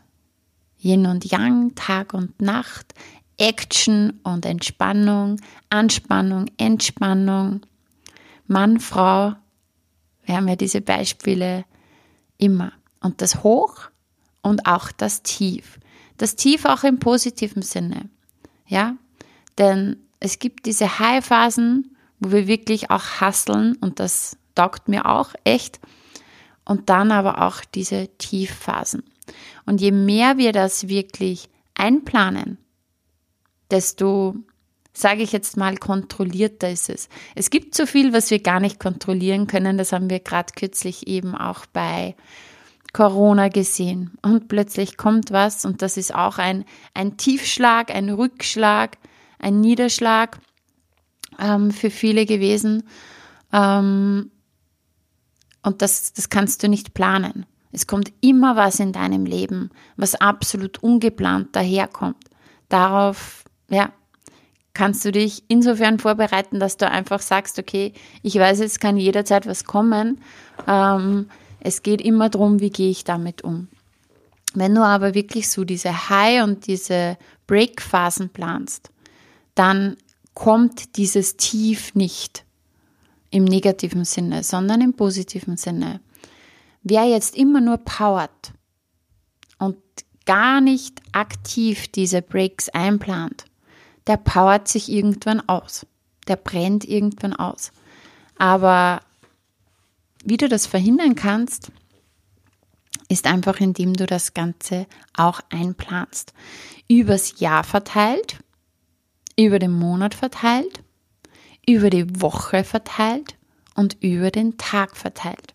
Yin 0.82 1.06
und 1.06 1.26
Yang, 1.26 1.76
Tag 1.76 2.14
und 2.14 2.42
Nacht, 2.42 2.94
Action 3.38 4.20
und 4.24 4.46
Entspannung, 4.46 5.40
Anspannung, 5.70 6.46
Entspannung, 6.58 7.62
Mann, 8.48 8.80
Frau, 8.80 9.36
wir 10.24 10.36
haben 10.36 10.48
ja 10.48 10.56
diese 10.56 10.82
Beispiele 10.82 11.66
immer. 12.38 12.72
Und 13.02 13.22
das 13.22 13.44
Hoch 13.44 13.90
und 14.42 14.66
auch 14.66 14.92
das 14.92 15.24
Tief. 15.24 15.80
Das 16.18 16.36
Tief 16.36 16.66
auch 16.66 16.84
im 16.84 17.00
positiven 17.00 17.62
Sinne. 17.62 18.10
Ja, 18.68 18.96
denn 19.58 19.98
es 20.20 20.40
gibt 20.40 20.66
diese 20.66 21.00
High-Phasen, 21.00 21.96
wo 22.20 22.32
wir 22.32 22.48
wirklich 22.48 22.92
auch 22.92 23.22
hasseln 23.22 23.76
und 23.78 24.00
das 24.00 24.38
taugt 24.56 24.88
mir 24.88 25.06
auch 25.06 25.34
echt. 25.44 25.80
Und 26.70 26.90
dann 26.90 27.12
aber 27.12 27.42
auch 27.42 27.66
diese 27.66 28.10
Tiefphasen. 28.20 29.02
Und 29.66 29.82
je 29.82 29.92
mehr 29.92 30.38
wir 30.38 30.52
das 30.52 30.88
wirklich 30.88 31.50
einplanen, 31.74 32.60
desto 33.72 34.36
sage 34.94 35.24
ich 35.24 35.32
jetzt 35.32 35.58
mal, 35.58 35.78
kontrollierter 35.78 36.70
ist 36.70 36.90
es. 36.90 37.10
Es 37.34 37.50
gibt 37.50 37.74
so 37.74 37.88
viel, 37.88 38.14
was 38.14 38.30
wir 38.30 38.40
gar 38.40 38.60
nicht 38.60 38.80
kontrollieren 38.80 39.48
können. 39.48 39.80
Das 39.80 39.94
haben 39.94 40.12
wir 40.12 40.20
gerade 40.20 40.54
kürzlich 40.56 41.08
eben 41.08 41.34
auch 41.34 41.66
bei 41.66 42.16
Corona 42.94 43.48
gesehen. 43.48 44.12
Und 44.22 44.48
plötzlich 44.48 44.96
kommt 44.96 45.32
was 45.32 45.66
und 45.66 45.82
das 45.82 45.98
ist 45.98 46.14
auch 46.14 46.38
ein, 46.38 46.66
ein 46.94 47.18
Tiefschlag, 47.18 47.90
ein 47.90 48.12
Rückschlag, 48.12 49.00
ein 49.40 49.60
Niederschlag 49.60 50.38
ähm, 51.40 51.72
für 51.72 51.90
viele 51.90 52.28
gewesen. 52.28 52.84
Ähm, 53.52 54.30
und 55.64 55.82
das, 55.82 56.14
das 56.14 56.30
kannst 56.30 56.64
du 56.64 56.70
nicht 56.70 56.94
planen. 56.94 57.46
Es 57.72 57.86
kommt 57.86 58.12
immer 58.22 58.56
was 58.56 58.80
in 58.80 58.92
deinem 58.92 59.26
Leben, 59.26 59.70
was 59.96 60.16
absolut 60.16 60.82
ungeplant 60.82 61.56
daherkommt. 61.56 62.18
Darauf, 62.68 63.44
ja, 63.70 63.92
kannst 64.74 65.06
du 65.06 65.12
dich 65.12 65.44
insofern 65.48 66.00
vorbereiten, 66.00 66.60
dass 66.60 66.78
du 66.78 66.90
einfach 66.90 67.22
sagst, 67.22 67.60
okay, 67.60 67.94
ich 68.24 68.36
weiß, 68.36 68.60
es 68.62 68.80
kann 68.80 68.98
jederzeit 68.98 69.46
was 69.46 69.66
kommen. 69.66 70.22
Ähm, 70.68 71.30
es 71.60 71.84
geht 71.84 72.02
immer 72.02 72.30
darum, 72.30 72.60
wie 72.60 72.70
gehe 72.70 72.90
ich 72.90 73.04
damit 73.04 73.44
um. 73.44 73.68
Wenn 74.54 74.74
du 74.74 74.82
aber 74.82 75.14
wirklich 75.14 75.50
so 75.50 75.64
diese 75.64 76.10
High- 76.10 76.44
und 76.44 76.66
diese 76.66 77.18
Break-Phasen 77.46 78.30
planst, 78.30 78.90
dann 79.54 79.98
kommt 80.34 80.96
dieses 80.98 81.38
Tief 81.38 81.94
nicht 81.94 82.46
im 83.32 83.44
negativen 83.44 84.06
Sinne, 84.06 84.44
sondern 84.44 84.82
im 84.82 84.94
positiven 84.94 85.58
Sinne. 85.58 86.02
Wer 86.84 87.06
jetzt 87.06 87.36
immer 87.36 87.62
nur 87.62 87.78
powert 87.78 88.54
und 89.58 89.78
gar 90.26 90.62
nicht 90.62 91.02
aktiv 91.12 91.88
diese 91.88 92.22
Breaks 92.22 92.70
einplant, 92.70 93.46
der 94.08 94.18
powert 94.18 94.68
sich 94.68 94.92
irgendwann 94.92 95.48
aus. 95.48 95.86
Der 96.28 96.36
brennt 96.36 96.86
irgendwann 96.86 97.34
aus. 97.34 97.72
Aber 98.38 99.02
wie 100.24 100.38
du 100.38 100.48
das 100.48 100.66
verhindern 100.66 101.16
kannst, 101.16 101.72
ist 103.10 103.26
einfach, 103.26 103.60
indem 103.60 103.94
du 103.94 104.06
das 104.06 104.34
Ganze 104.34 104.86
auch 105.16 105.42
einplanst. 105.50 106.34
Übers 106.88 107.40
Jahr 107.40 107.64
verteilt, 107.64 108.38
über 109.38 109.60
den 109.60 109.72
Monat 109.72 110.14
verteilt, 110.14 110.84
über 111.72 111.90
die 111.90 112.22
Woche 112.22 112.64
verteilt 112.64 113.38
und 113.76 113.98
über 114.02 114.32
den 114.32 114.58
Tag 114.58 114.98
verteilt. 114.98 115.54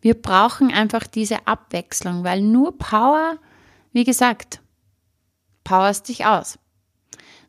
Wir 0.00 0.14
brauchen 0.14 0.72
einfach 0.72 1.06
diese 1.06 1.46
Abwechslung, 1.46 2.24
weil 2.24 2.40
nur 2.40 2.78
Power, 2.78 3.38
wie 3.92 4.04
gesagt, 4.04 4.60
powerst 5.64 6.08
dich 6.08 6.26
aus 6.26 6.58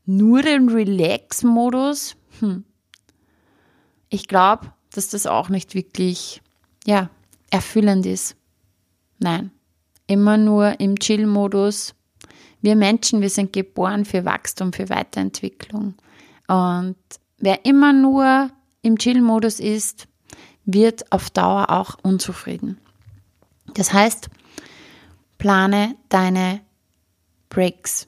nur 0.10 0.42
den 0.42 0.70
Relax-Modus, 0.70 2.16
hm. 2.40 2.64
ich 4.10 4.28
glaube, 4.28 4.74
dass 4.92 5.10
das 5.10 5.28
auch 5.28 5.50
nicht 5.50 5.76
wirklich, 5.76 6.42
ja, 6.84 7.12
erfüllend 7.52 8.08
ist. 8.08 8.36
Nein, 9.20 9.52
immer 10.08 10.38
nur 10.38 10.80
im 10.80 10.98
Chill-Modus. 10.98 11.94
Wir 12.60 12.76
Menschen, 12.76 13.22
wir 13.22 13.30
sind 13.30 13.54
geboren 13.54 14.04
für 14.04 14.26
Wachstum, 14.26 14.74
für 14.74 14.90
Weiterentwicklung. 14.90 15.94
Und 16.48 16.98
wer 17.40 17.66
immer 17.66 17.94
nur 17.94 18.52
im 18.82 18.98
Chill-Modus 18.98 19.60
ist, 19.60 20.08
wird 20.66 21.12
auf 21.12 21.30
Dauer 21.30 21.70
auch 21.70 21.98
unzufrieden. 22.04 22.78
Das 23.74 23.94
heißt, 23.94 24.30
plane 25.38 25.96
deine 26.10 26.62
Breaks. 27.50 28.08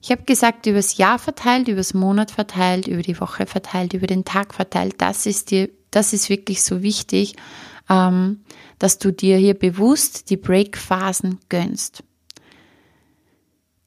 Ich 0.00 0.10
habe 0.10 0.22
gesagt, 0.22 0.66
übers 0.66 0.96
Jahr 0.96 1.18
verteilt, 1.18 1.68
übers 1.68 1.92
Monat 1.92 2.30
verteilt, 2.30 2.86
über 2.86 3.02
die 3.02 3.20
Woche 3.20 3.46
verteilt, 3.46 3.94
über 3.94 4.06
den 4.06 4.24
Tag 4.24 4.54
verteilt. 4.54 4.94
Das 4.98 5.26
ist 5.26 5.50
dir, 5.50 5.68
das 5.90 6.12
ist 6.12 6.30
wirklich 6.30 6.62
so 6.62 6.82
wichtig, 6.82 7.34
ähm, 7.90 8.44
dass 8.78 8.98
du 8.98 9.12
dir 9.12 9.36
hier 9.36 9.54
bewusst 9.54 10.30
die 10.30 10.36
Break-Phasen 10.36 11.40
gönnst. 11.48 12.04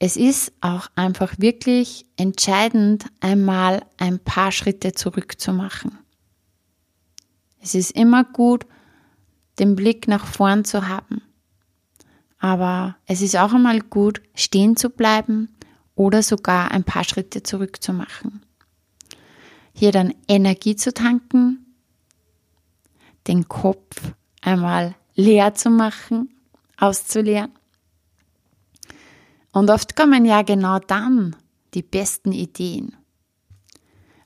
Es 0.03 0.17
ist 0.17 0.51
auch 0.61 0.87
einfach 0.95 1.35
wirklich 1.37 2.07
entscheidend, 2.17 3.05
einmal 3.19 3.85
ein 3.97 4.17
paar 4.17 4.51
Schritte 4.51 4.93
zurückzumachen. 4.93 5.95
Es 7.59 7.75
ist 7.75 7.91
immer 7.91 8.23
gut, 8.23 8.65
den 9.59 9.75
Blick 9.75 10.07
nach 10.07 10.25
vorn 10.25 10.65
zu 10.65 10.87
haben. 10.87 11.21
Aber 12.39 12.95
es 13.05 13.21
ist 13.21 13.37
auch 13.37 13.53
einmal 13.53 13.79
gut, 13.79 14.23
stehen 14.33 14.75
zu 14.75 14.89
bleiben 14.89 15.49
oder 15.93 16.23
sogar 16.23 16.71
ein 16.71 16.83
paar 16.83 17.03
Schritte 17.03 17.43
zurück 17.43 17.79
zu 17.83 17.93
machen. 17.93 18.41
Hier 19.71 19.91
dann 19.91 20.15
Energie 20.27 20.75
zu 20.75 20.95
tanken, 20.95 21.75
den 23.27 23.47
Kopf 23.47 24.13
einmal 24.41 24.95
leer 25.13 25.53
zu 25.53 25.69
machen, 25.69 26.33
auszuleeren. 26.79 27.51
Und 29.51 29.69
oft 29.69 29.95
kommen 29.95 30.25
ja 30.25 30.41
genau 30.43 30.79
dann 30.79 31.35
die 31.73 31.81
besten 31.81 32.31
Ideen. 32.31 32.95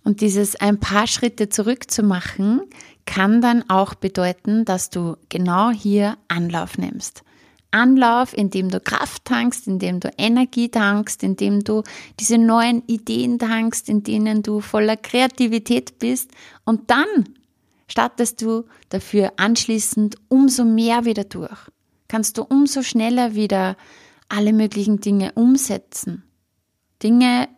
Und 0.03 0.22
dieses 0.22 0.55
ein 0.55 0.79
paar 0.79 1.08
Schritte 1.08 1.50
zurück 1.50 1.89
zu 1.89 2.03
machen, 2.03 2.62
kann 3.05 3.41
dann 3.41 3.67
auch 3.70 3.96
bedeuten, 3.96 4.63
dass 4.63 4.91
du 4.91 5.17
genau 5.29 5.72
hier 5.72 6.17
Anlauf 6.27 6.77
nimmst. 6.77 7.24
Anlauf, 7.72 8.36
indem 8.38 8.70
du 8.70 8.79
Kraft 8.79 9.25
tankst, 9.25 9.67
indem 9.67 10.00
du 10.00 10.10
Energie 10.17 10.70
tankst, 10.70 11.24
indem 11.24 11.63
du 11.63 11.84
diese 12.20 12.38
neuen 12.38 12.84
Ideen 12.88 13.38
tankst, 13.38 13.89
in 13.89 14.03
denen 14.03 14.44
du 14.44 14.62
voller 14.62 14.96
Kreativität 14.96 16.00
bist 16.00 16.32
und 16.63 16.89
dann 16.89 17.36
startest 17.88 18.41
du 18.41 18.63
dafür 18.89 19.34
anschließend 19.38 20.15
umso 20.29 20.63
mehr 20.63 21.03
wieder 21.05 21.25
durch. 21.25 21.58
Kannst 22.08 22.38
du 22.38 22.44
umso 22.44 22.82
schneller 22.82 23.36
wieder 23.36 23.75
alle 24.29 24.53
möglichen 24.53 25.00
Dinge 25.00 25.32
umsetzen. 25.34 26.24
Dinge, 27.01 27.50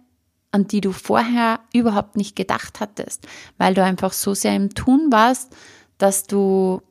an 0.52 0.68
die 0.68 0.82
du 0.82 0.92
vorher 0.92 1.60
überhaupt 1.74 2.16
nicht 2.16 2.36
gedacht 2.36 2.80
hattest, 2.80 3.28
weil 3.58 3.74
du 3.74 3.84
einfach 3.84 4.14
so 4.14 4.34
sehr 4.34 4.56
im 4.56 4.74
Tun 4.74 5.12
warst, 5.12 5.56
dass 5.98 6.24
du 6.24 6.82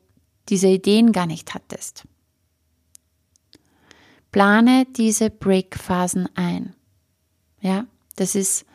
diese 0.48 0.68
Ideen 0.68 1.12
gar 1.12 1.26
nicht 1.26 1.54
hattest. 1.54 2.04
Plane 4.30 4.86
diese 4.96 5.30
Break-Phasen 5.30 6.28
ein. 6.36 6.74
Ja, 7.60 7.86
das 8.16 8.34
ist, 8.34 8.66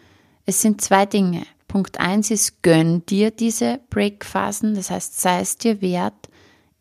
es 0.45 0.61
sind 0.61 0.81
zwei 0.81 1.05
Dinge. 1.05 1.45
Punkt 1.67 1.99
eins 1.99 2.31
ist, 2.31 2.63
gönn 2.63 3.05
dir 3.05 3.31
diese 3.31 3.79
Break-Phasen, 3.89 4.75
das 4.75 4.89
heißt, 4.89 5.21
sei 5.21 5.39
es 5.39 5.57
dir 5.57 5.81
wert, 5.81 6.29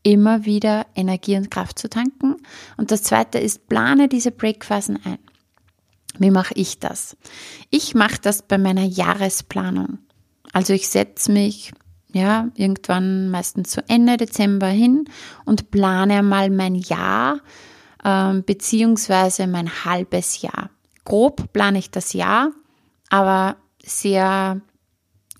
immer 0.02 0.44
wieder 0.44 0.86
Energie 0.94 1.36
und 1.36 1.50
Kraft 1.50 1.78
zu 1.78 1.88
tanken. 1.88 2.36
Und 2.76 2.90
das 2.90 3.02
zweite 3.02 3.38
ist, 3.38 3.68
plane 3.68 4.08
diese 4.08 4.30
Break-Phasen 4.30 4.98
ein. 5.04 5.18
Wie 6.18 6.30
mache 6.30 6.54
ich 6.54 6.78
das? 6.78 7.16
Ich 7.70 7.94
mache 7.94 8.18
das 8.20 8.42
bei 8.42 8.58
meiner 8.58 8.84
Jahresplanung. 8.84 9.98
Also 10.52 10.72
ich 10.72 10.88
setze 10.88 11.30
mich 11.30 11.72
ja 12.12 12.48
irgendwann 12.54 13.30
meistens 13.30 13.70
zu 13.70 13.88
Ende 13.88 14.16
Dezember 14.16 14.66
hin 14.66 15.04
und 15.44 15.70
plane 15.70 16.22
mal 16.22 16.50
mein 16.50 16.74
Jahr 16.74 17.40
ähm, 18.04 18.42
beziehungsweise 18.44 19.46
mein 19.46 19.84
halbes 19.84 20.42
Jahr. 20.42 20.70
Grob 21.04 21.52
plane 21.52 21.78
ich 21.78 21.90
das 21.90 22.12
Jahr, 22.12 22.50
aber 23.08 23.56
sehr 23.82 24.60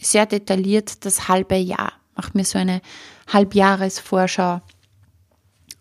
sehr 0.01 0.27
detailliert 0.27 1.05
das 1.05 1.29
halbe 1.29 1.57
Jahr. 1.57 1.93
Mache 2.21 2.33
mir 2.35 2.45
so 2.45 2.59
eine 2.59 2.83
Halbjahresvorschau. 3.33 4.61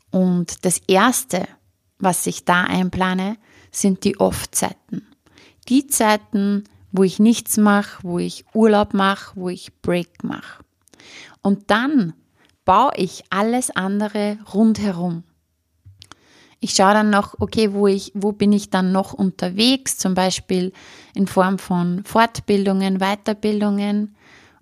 Und 0.10 0.64
das 0.64 0.82
erste, 0.88 1.50
was 1.98 2.26
ich 2.28 2.46
da 2.46 2.64
einplane, 2.64 3.36
sind 3.72 4.06
die 4.06 4.18
Off-Zeiten. 4.22 5.06
Die 5.68 5.88
Zeiten, 5.88 6.64
wo 6.94 7.04
ich 7.04 7.20
nichts 7.20 7.58
mache, 7.58 8.02
wo 8.04 8.20
ich 8.20 8.46
Urlaub 8.54 8.94
mache, 8.94 9.36
wo 9.36 9.50
ich 9.50 9.82
Break 9.82 10.24
mache. 10.24 10.64
Und 11.42 11.70
dann 11.72 12.14
baue 12.64 12.94
ich 12.96 13.26
alles 13.30 13.70
andere 13.72 14.38
rundherum. 14.54 15.26
Ich 16.62 16.72
schaue 16.72 16.94
dann 16.94 17.10
noch, 17.10 17.36
okay, 17.40 17.74
wo 17.74 17.88
ich, 17.88 18.14
wo 18.16 18.32
bin 18.32 18.54
ich 18.54 18.70
dann 18.70 18.94
noch 18.94 19.12
unterwegs, 19.12 19.98
zum 19.98 20.14
Beispiel 20.14 20.72
in 21.14 21.28
Form 21.28 21.60
von 21.60 22.06
Fortbildungen, 22.06 23.00
Weiterbildungen. 23.00 24.16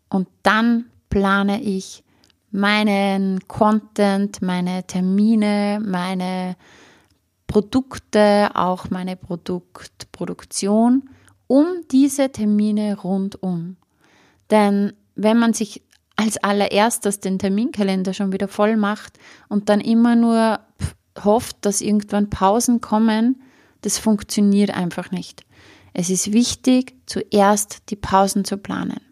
Und 0.10 0.28
dann 0.42 0.86
plane 1.10 1.62
ich 1.62 2.04
meinen 2.52 3.48
Content, 3.48 4.42
meine 4.42 4.86
Termine, 4.86 5.82
meine 5.84 6.56
Produkte, 7.48 8.52
auch 8.54 8.90
meine 8.90 9.16
Produktproduktion 9.16 11.10
um 11.48 11.66
diese 11.92 12.30
Termine 12.32 12.98
rundum. 12.98 13.78
Denn 14.52 14.94
wenn 15.16 15.40
man 15.40 15.54
sich 15.54 15.82
als 16.18 16.38
allererstes 16.38 17.20
den 17.20 17.40
Terminkalender 17.40 18.14
schon 18.14 18.34
wieder 18.34 18.48
voll 18.48 18.76
macht 18.76 19.18
und 19.50 19.70
dann 19.70 19.80
immer 19.82 20.16
nur 20.16 20.60
hofft, 21.24 21.58
dass 21.62 21.82
irgendwann 21.82 22.30
Pausen 22.30 22.82
kommen, 22.82 23.42
das 23.82 23.98
funktioniert 23.98 24.72
einfach 24.72 25.12
nicht. 25.12 25.46
Es 25.94 26.10
ist 26.10 26.34
wichtig, 26.34 26.96
zuerst 27.06 27.90
die 27.90 27.96
Pausen 27.96 28.46
zu 28.46 28.58
planen. 28.58 29.07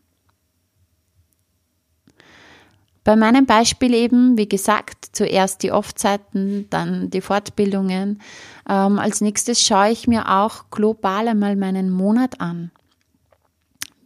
Bei 3.05 3.15
meinem 3.15 3.45
Beispiel 3.45 3.93
eben, 3.93 4.35
wie 4.35 4.49
gesagt, 4.49 5.09
zuerst 5.11 5.61
die 5.61 5.71
Off-Zeiten, 5.71 6.65
dann 6.71 7.11
die 7.11 7.21
Fortbildungen. 7.21 8.19
Ähm, 8.67 8.97
als 8.97 9.21
nächstes 9.21 9.61
schaue 9.61 9.91
ich 9.91 10.07
mir 10.07 10.27
auch 10.27 10.71
global 10.71 11.27
einmal 11.27 11.55
meinen 11.55 11.91
Monat 11.91 12.41
an. 12.41 12.71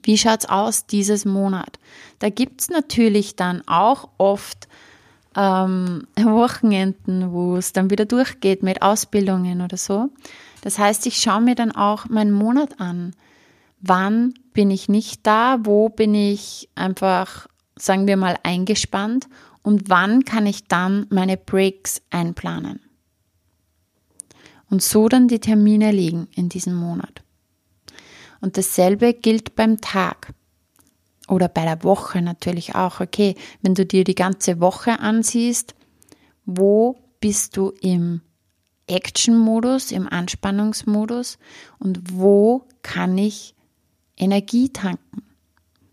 Wie 0.03 0.17
schaut's 0.17 0.45
aus 0.45 0.85
dieses 0.85 1.23
Monat? 1.23 1.79
Da 2.19 2.29
gibt's 2.29 2.69
natürlich 2.69 3.37
dann 3.37 3.65
auch 3.67 4.09
oft 4.17 4.67
ähm, 5.33 6.05
Wochenenden, 6.21 7.31
wo 7.31 7.55
es 7.55 7.71
dann 7.71 7.89
wieder 7.89 8.03
durchgeht 8.03 8.63
mit 8.63 8.81
Ausbildungen 8.81 9.61
oder 9.61 9.77
so. 9.77 10.09
Das 10.61 10.77
heißt, 10.77 11.07
ich 11.07 11.21
schaue 11.21 11.39
mir 11.39 11.55
dann 11.55 11.71
auch 11.71 12.09
meinen 12.09 12.33
Monat 12.33 12.81
an. 12.81 13.15
Wann 13.79 14.33
bin 14.51 14.71
ich 14.71 14.89
nicht 14.89 15.25
da? 15.25 15.59
Wo 15.63 15.87
bin 15.87 16.13
ich 16.13 16.67
einfach 16.75 17.47
sagen 17.81 18.07
wir 18.07 18.17
mal, 18.17 18.37
eingespannt 18.43 19.27
und 19.63 19.89
wann 19.89 20.25
kann 20.25 20.45
ich 20.45 20.67
dann 20.67 21.05
meine 21.09 21.37
Breaks 21.37 22.01
einplanen. 22.09 22.81
Und 24.69 24.83
so 24.83 25.09
dann 25.09 25.27
die 25.27 25.39
Termine 25.39 25.91
legen 25.91 26.27
in 26.35 26.49
diesem 26.49 26.75
Monat. 26.75 27.23
Und 28.41 28.57
dasselbe 28.57 29.13
gilt 29.13 29.55
beim 29.55 29.81
Tag 29.81 30.33
oder 31.27 31.47
bei 31.47 31.65
der 31.65 31.83
Woche 31.83 32.21
natürlich 32.21 32.75
auch. 32.75 32.99
Okay, 32.99 33.35
wenn 33.61 33.75
du 33.75 33.85
dir 33.85 34.03
die 34.03 34.15
ganze 34.15 34.59
Woche 34.59 34.99
ansiehst, 34.99 35.75
wo 36.45 36.97
bist 37.19 37.57
du 37.57 37.73
im 37.81 38.21
Action-Modus, 38.87 39.91
im 39.91 40.07
Anspannungsmodus 40.07 41.37
und 41.77 41.99
wo 42.11 42.65
kann 42.81 43.17
ich 43.17 43.55
Energie 44.17 44.69
tanken? 44.69 45.28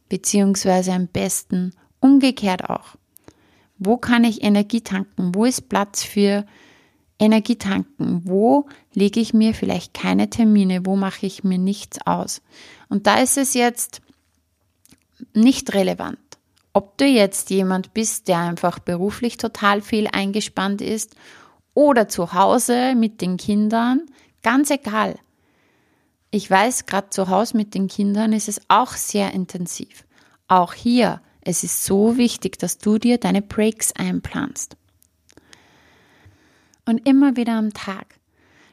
Beziehungsweise 0.09 0.93
am 0.93 1.09
besten 1.09 1.73
umgekehrt 2.01 2.69
auch. 2.69 2.97
Wo 3.79 3.97
kann 3.97 4.25
ich 4.25 4.43
Energie 4.43 4.81
tanken? 4.81 5.35
Wo 5.35 5.45
ist 5.45 5.69
Platz 5.69 6.03
für 6.03 6.47
Energie 7.19 7.57
tanken? 7.57 8.23
Wo 8.25 8.67
lege 8.95 9.21
ich 9.21 9.35
mir 9.35 9.55
vielleicht 9.55 9.95
keine 9.95 10.31
Termine? 10.31 10.87
Wo 10.87 10.97
mache 10.97 11.27
ich 11.27 11.45
mir 11.45 11.59
nichts 11.59 11.99
aus? 12.07 12.43
Und 12.89 13.07
da 13.07 13.19
ist 13.21 13.37
es 13.37 13.55
jetzt 13.55 14.01
nicht 15.35 15.75
relevant, 15.75 16.19
ob 16.73 16.99
du 16.99 17.07
jetzt 17.07 17.51
jemand 17.51 17.95
bist, 17.95 18.29
der 18.29 18.39
einfach 18.39 18.79
beruflich 18.79 19.37
total 19.39 19.81
viel 19.81 20.09
eingespannt 20.11 20.81
ist 20.81 21.17
oder 21.75 22.09
zu 22.09 22.33
Hause 22.33 22.95
mit 22.95 23.21
den 23.21 23.37
Kindern, 23.37 24.03
ganz 24.43 24.71
egal. 24.71 25.17
Ich 26.31 26.51
weiß, 26.51 26.87
gerade 26.87 27.11
zu 27.11 27.29
Hause 27.29 27.57
mit 27.57 27.75
den 27.75 27.89
Kindern 27.89 28.33
ist 28.33 28.49
es 28.49 28.61
auch 28.69 28.93
sehr 28.93 29.33
intensiv. 29.33 30.05
Auch 30.49 30.75
hier, 30.75 31.21
es 31.41 31.63
ist 31.63 31.85
so 31.85 32.17
wichtig, 32.17 32.59
dass 32.59 32.79
du 32.79 32.99
dir 32.99 33.19
deine 33.19 33.43
Breaks 33.43 33.93
einplanst. 33.93 34.77
Und 36.85 37.07
immer 37.07 37.37
wieder 37.37 37.55
am 37.55 37.73
Tag. 37.73 38.19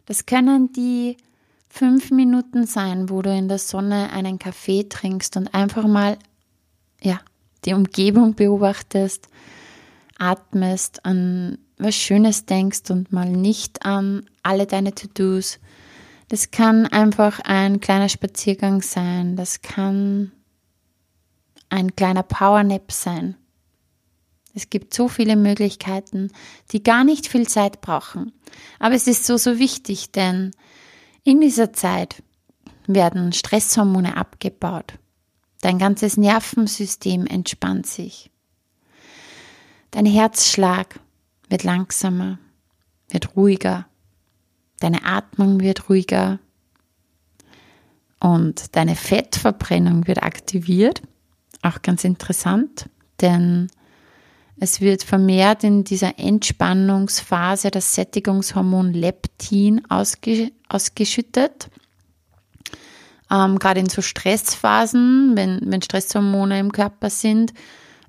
Das 0.05 0.25
können 0.25 0.73
die 0.73 1.17
fünf 1.69 2.11
Minuten 2.11 2.67
sein, 2.67 3.09
wo 3.09 3.21
du 3.21 3.35
in 3.35 3.47
der 3.47 3.57
Sonne 3.57 4.11
einen 4.11 4.37
Kaffee 4.37 4.83
trinkst 4.83 5.37
und 5.37 5.53
einfach 5.53 5.87
mal, 5.87 6.17
ja, 7.01 7.19
die 7.65 7.73
Umgebung 7.73 8.35
beobachtest, 8.35 9.27
atmest, 10.19 11.05
an 11.05 11.57
was 11.77 11.95
Schönes 11.95 12.45
denkst 12.45 12.91
und 12.91 13.11
mal 13.11 13.29
nicht 13.29 13.85
an 13.85 14.25
alle 14.43 14.67
deine 14.67 14.93
To-Dos, 14.93 15.59
das 16.29 16.51
kann 16.51 16.87
einfach 16.87 17.39
ein 17.41 17.79
kleiner 17.79 18.09
Spaziergang 18.09 18.81
sein, 18.81 19.35
das 19.35 19.61
kann 19.61 20.31
ein 21.69 21.95
kleiner 21.95 22.23
Powernap 22.23 22.91
sein. 22.91 23.35
Es 24.53 24.69
gibt 24.69 24.93
so 24.93 25.07
viele 25.07 25.35
Möglichkeiten, 25.35 26.31
die 26.71 26.83
gar 26.83 27.03
nicht 27.03 27.27
viel 27.27 27.47
Zeit 27.47 27.81
brauchen. 27.81 28.31
Aber 28.79 28.93
es 28.93 29.07
ist 29.07 29.25
so, 29.25 29.37
so 29.37 29.57
wichtig, 29.57 30.11
denn 30.11 30.51
in 31.23 31.41
dieser 31.41 31.73
Zeit 31.73 32.21
werden 32.85 33.33
Stresshormone 33.33 34.15
abgebaut. 34.15 34.93
Dein 35.61 35.79
ganzes 35.79 36.17
Nervensystem 36.17 37.25
entspannt 37.25 37.87
sich. 37.87 38.29
Dein 39.91 40.05
Herzschlag 40.05 40.99
wird 41.49 41.63
langsamer, 41.63 42.37
wird 43.09 43.35
ruhiger. 43.35 43.87
Deine 44.83 45.05
Atmung 45.05 45.61
wird 45.61 45.87
ruhiger 45.87 46.39
und 48.19 48.75
deine 48.75 48.97
Fettverbrennung 48.97 50.07
wird 50.07 50.21
aktiviert. 50.21 51.01
Auch 51.61 51.81
ganz 51.81 52.03
interessant, 52.03 52.89
denn 53.21 53.69
es 54.57 54.81
wird 54.81 55.03
vermehrt 55.03 55.63
in 55.63 55.85
dieser 55.85 56.19
Entspannungsphase 56.19 57.71
das 57.71 57.95
Sättigungshormon 57.95 58.91
Leptin 58.91 59.89
ausge 59.89 60.51
ausgeschüttet. 60.67 61.69
Ähm, 63.31 63.59
Gerade 63.59 63.79
in 63.79 63.87
so 63.87 64.01
Stressphasen, 64.01 65.31
wenn, 65.37 65.61
wenn 65.63 65.81
Stresshormone 65.81 66.59
im 66.59 66.73
Körper 66.73 67.09
sind, 67.09 67.53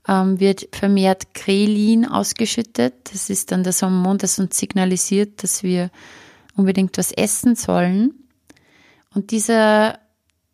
ähm, 0.09 0.41
wird 0.41 0.67
vermehrt 0.73 1.35
Krelin 1.35 2.05
ausgeschüttet. 2.05 2.95
Das 3.13 3.31
ist 3.31 3.53
dann 3.53 3.63
das 3.63 3.81
Hormon, 3.81 4.19
das 4.19 4.41
uns 4.41 4.59
signalisiert, 4.59 5.45
dass 5.45 5.63
wir 5.63 5.93
unbedingt 6.57 6.97
was 6.99 7.13
essen 7.13 7.57
sollen. 7.57 8.15
Und 9.15 9.31
dieser, 9.31 9.99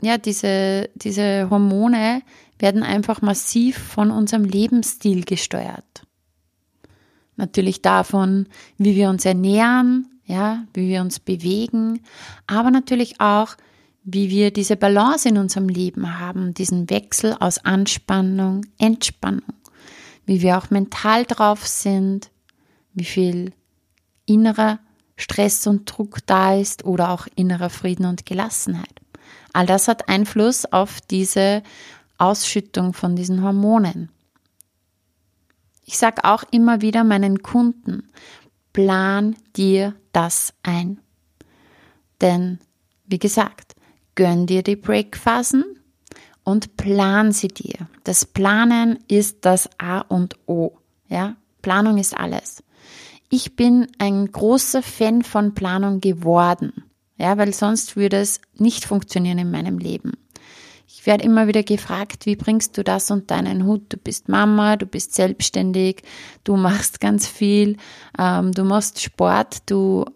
ja, 0.03 0.19
diese, 0.19 0.91
diese 0.95 1.49
Hormone 1.51 2.23
werden 2.59 2.83
einfach 2.83 3.23
massiv 3.23 3.79
von 3.79 4.11
unserem 4.11 4.45
Lebensstil 4.45 5.25
gesteuert. 5.25 6.03
Natürlich 7.37 7.81
davon, 7.81 8.47
wie 8.77 8.97
wir 8.97 9.09
uns 9.09 9.25
ernähren, 9.25 10.09
ja, 10.27 10.65
wie 10.75 10.89
wir 10.89 11.01
uns 11.01 11.19
bewegen, 11.19 12.01
aber 12.47 12.71
natürlich 12.71 13.21
auch, 13.21 13.57
wie 14.05 14.31
wir 14.31 14.51
diese 14.51 14.77
Balance 14.77 15.29
in 15.29 15.39
unserem 15.39 15.69
Leben 15.69 16.19
haben, 16.19 16.55
diesen 16.55 16.89
Wechsel 16.91 17.35
aus 17.39 17.59
Anspannung, 17.65 18.67
Entspannung, 18.79 19.55
wie 20.27 20.43
wir 20.43 20.59
auch 20.59 20.71
mental 20.71 21.25
drauf 21.25 21.67
sind, 21.67 22.31
wie 22.95 23.05
viel 23.05 23.53
innerer 24.27 24.79
Stress 25.21 25.67
und 25.67 25.87
Druck 25.87 26.19
da 26.27 26.55
ist 26.55 26.85
oder 26.85 27.11
auch 27.11 27.27
innerer 27.37 27.71
Frieden 27.71 28.07
und 28.07 28.27
Gelassenheit. 28.27 29.01
All 29.53 29.67
das 29.67 29.89
hat 29.89 30.09
Einfluss 30.09 30.65
auf 30.67 31.01
diese 31.01 31.63
Ausschüttung 32.19 32.93
von 32.93 33.17
diesen 33.17 33.43
Hormonen. 33.43 34.11
Ich 35.85 35.99
sage 35.99 36.25
auch 36.25 36.45
immer 36.51 36.83
wieder 36.83 37.03
meinen 37.03 37.43
Kunden, 37.43 38.09
plan 38.73 39.35
dir 39.57 39.95
das 40.13 40.55
ein. 40.63 41.01
Denn, 42.21 42.61
wie 43.07 43.19
gesagt, 43.19 43.75
gönn 44.15 44.47
dir 44.47 44.63
die 44.63 44.77
Breakphasen 44.77 45.65
und 46.45 46.77
plan 46.77 47.33
sie 47.33 47.49
dir. 47.49 47.89
Das 48.05 48.25
Planen 48.25 48.99
ist 49.09 49.45
das 49.45 49.69
A 49.79 50.01
und 50.01 50.37
O. 50.47 50.77
Ja, 51.09 51.37
Planung 51.63 51.99
ist 51.99 52.17
alles. 52.17 52.63
Ich 53.33 53.55
bin 53.55 53.87
ein 53.99 54.33
großer 54.33 54.83
Fan 54.83 55.23
von 55.23 55.55
Planung 55.55 56.01
geworden. 56.01 56.83
Ja, 57.17 57.39
weil 57.39 57.55
sonst 57.55 57.95
würde 57.95 58.17
es 58.17 58.41
nicht 58.57 58.85
funktionieren 58.85 59.39
in 59.39 59.53
meinem 59.53 59.79
Leben. 59.79 60.15
Ich 60.89 61.07
werde 61.07 61.23
immer 61.25 61.47
wieder 61.47 61.63
gefragt, 61.63 62.27
wie 62.27 62.35
bringst 62.35 62.77
du 62.77 62.83
das 62.83 63.09
und 63.13 63.31
deinen 63.31 63.67
Hut? 63.67 63.83
Du 63.89 63.99
bist 63.99 64.29
Mama, 64.29 64.77
du 64.77 64.85
bist 64.85 65.15
selbstständig, 65.15 66.03
du 66.43 66.57
machst 66.57 67.01
ganz 67.01 67.29
viel, 67.29 67.77
ähm, 68.19 68.51
du 68.51 68.65
machst 68.65 69.01
Sport, 69.01 69.59
du 69.67 70.07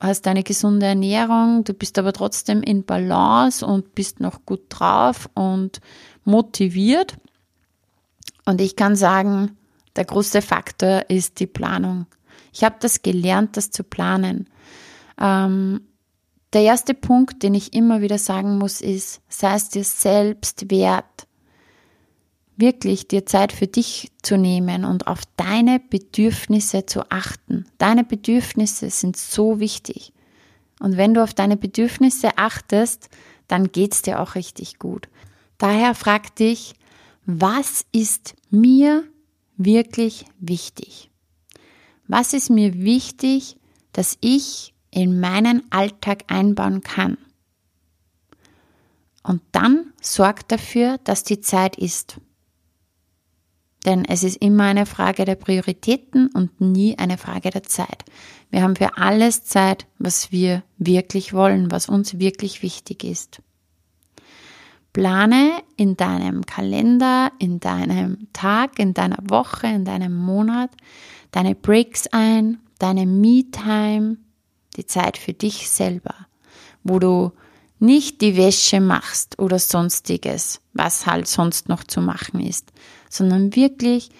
hast 0.00 0.26
eine 0.26 0.42
gesunde 0.42 0.86
Ernährung, 0.86 1.64
du 1.64 1.74
bist 1.74 1.98
aber 1.98 2.14
trotzdem 2.14 2.62
in 2.62 2.84
Balance 2.84 3.64
und 3.66 3.94
bist 3.94 4.20
noch 4.20 4.46
gut 4.46 4.62
drauf 4.70 5.28
und 5.34 5.82
motiviert. 6.24 7.16
Und 8.46 8.62
ich 8.62 8.74
kann 8.74 8.96
sagen, 8.96 9.58
der 9.96 10.06
große 10.06 10.40
Faktor 10.40 11.04
ist 11.08 11.40
die 11.40 11.46
Planung. 11.46 12.06
Ich 12.52 12.64
habe 12.64 12.76
das 12.80 13.02
gelernt, 13.02 13.56
das 13.56 13.70
zu 13.70 13.84
planen. 13.84 14.48
Ähm, 15.20 15.82
der 16.52 16.62
erste 16.62 16.94
Punkt, 16.94 17.42
den 17.42 17.54
ich 17.54 17.74
immer 17.74 18.00
wieder 18.00 18.18
sagen 18.18 18.58
muss, 18.58 18.80
ist, 18.80 19.20
sei 19.28 19.54
es 19.54 19.70
dir 19.70 19.84
selbst 19.84 20.70
wert, 20.70 21.26
wirklich 22.56 23.08
dir 23.08 23.26
Zeit 23.26 23.52
für 23.52 23.66
dich 23.66 24.12
zu 24.22 24.36
nehmen 24.36 24.84
und 24.84 25.08
auf 25.08 25.22
deine 25.36 25.80
Bedürfnisse 25.80 26.86
zu 26.86 27.10
achten. 27.10 27.66
Deine 27.78 28.04
Bedürfnisse 28.04 28.90
sind 28.90 29.16
so 29.16 29.58
wichtig. 29.58 30.12
Und 30.80 30.96
wenn 30.96 31.14
du 31.14 31.22
auf 31.22 31.34
deine 31.34 31.56
Bedürfnisse 31.56 32.36
achtest, 32.36 33.08
dann 33.48 33.72
geht's 33.72 34.02
dir 34.02 34.20
auch 34.20 34.34
richtig 34.34 34.78
gut. 34.78 35.08
Daher 35.58 35.94
frag 35.94 36.36
dich, 36.36 36.74
was 37.26 37.84
ist 37.92 38.34
mir 38.50 39.04
wirklich 39.56 40.26
wichtig? 40.38 41.10
Was 42.06 42.32
ist 42.32 42.50
mir 42.50 42.74
wichtig, 42.74 43.56
dass 43.92 44.18
ich 44.20 44.74
in 44.94 45.18
meinen 45.18 45.62
Alltag 45.70 46.24
einbauen 46.28 46.82
kann. 46.82 47.18
Und 49.22 49.42
dann 49.52 49.92
sorgt 50.00 50.52
dafür, 50.52 50.98
dass 51.04 51.24
die 51.24 51.40
Zeit 51.40 51.76
ist. 51.76 52.20
Denn 53.84 54.04
es 54.04 54.22
ist 54.22 54.36
immer 54.36 54.64
eine 54.64 54.86
Frage 54.86 55.24
der 55.24 55.34
Prioritäten 55.34 56.28
und 56.28 56.60
nie 56.60 56.96
eine 56.96 57.18
Frage 57.18 57.50
der 57.50 57.64
Zeit. 57.64 58.04
Wir 58.50 58.62
haben 58.62 58.76
für 58.76 58.96
alles 58.96 59.44
Zeit, 59.44 59.86
was 59.98 60.30
wir 60.32 60.62
wirklich 60.78 61.32
wollen, 61.34 61.70
was 61.70 61.88
uns 61.88 62.18
wirklich 62.18 62.62
wichtig 62.62 63.04
ist. 63.04 63.42
Plane 64.92 65.62
in 65.76 65.96
deinem 65.96 66.46
Kalender, 66.46 67.32
in 67.38 67.58
deinem 67.58 68.28
Tag, 68.32 68.78
in 68.78 68.94
deiner 68.94 69.18
Woche, 69.28 69.66
in 69.66 69.84
deinem 69.84 70.14
Monat 70.14 70.70
deine 71.34 71.56
Breaks 71.56 72.06
ein, 72.12 72.60
deine 72.78 73.06
Me-Time, 73.06 74.18
die 74.76 74.86
Zeit 74.86 75.18
für 75.18 75.32
dich 75.32 75.68
selber, 75.68 76.14
wo 76.84 77.00
du 77.00 77.32
nicht 77.80 78.20
die 78.20 78.36
Wäsche 78.36 78.80
machst 78.80 79.40
oder 79.40 79.58
sonstiges, 79.58 80.60
was 80.74 81.06
halt 81.06 81.26
sonst 81.26 81.68
noch 81.68 81.82
zu 81.82 82.00
machen 82.00 82.38
ist, 82.38 82.72
sondern 83.10 83.56
wirklich, 83.56 84.10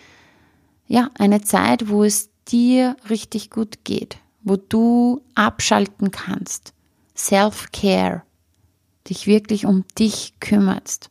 ja, 0.89 1.09
eine 1.15 1.41
Zeit, 1.41 1.89
wo 1.89 2.03
es 2.03 2.31
dir 2.49 2.97
richtig 3.09 3.49
gut 3.49 3.85
geht, 3.85 4.19
wo 4.43 4.57
du 4.57 5.23
abschalten 5.37 6.11
kannst. 6.11 6.75
Self-Care, 7.17 8.23
dich 9.09 9.29
wirklich 9.29 9.67
um 9.67 9.85
dich 9.97 10.35
kümmerst. 10.41 11.11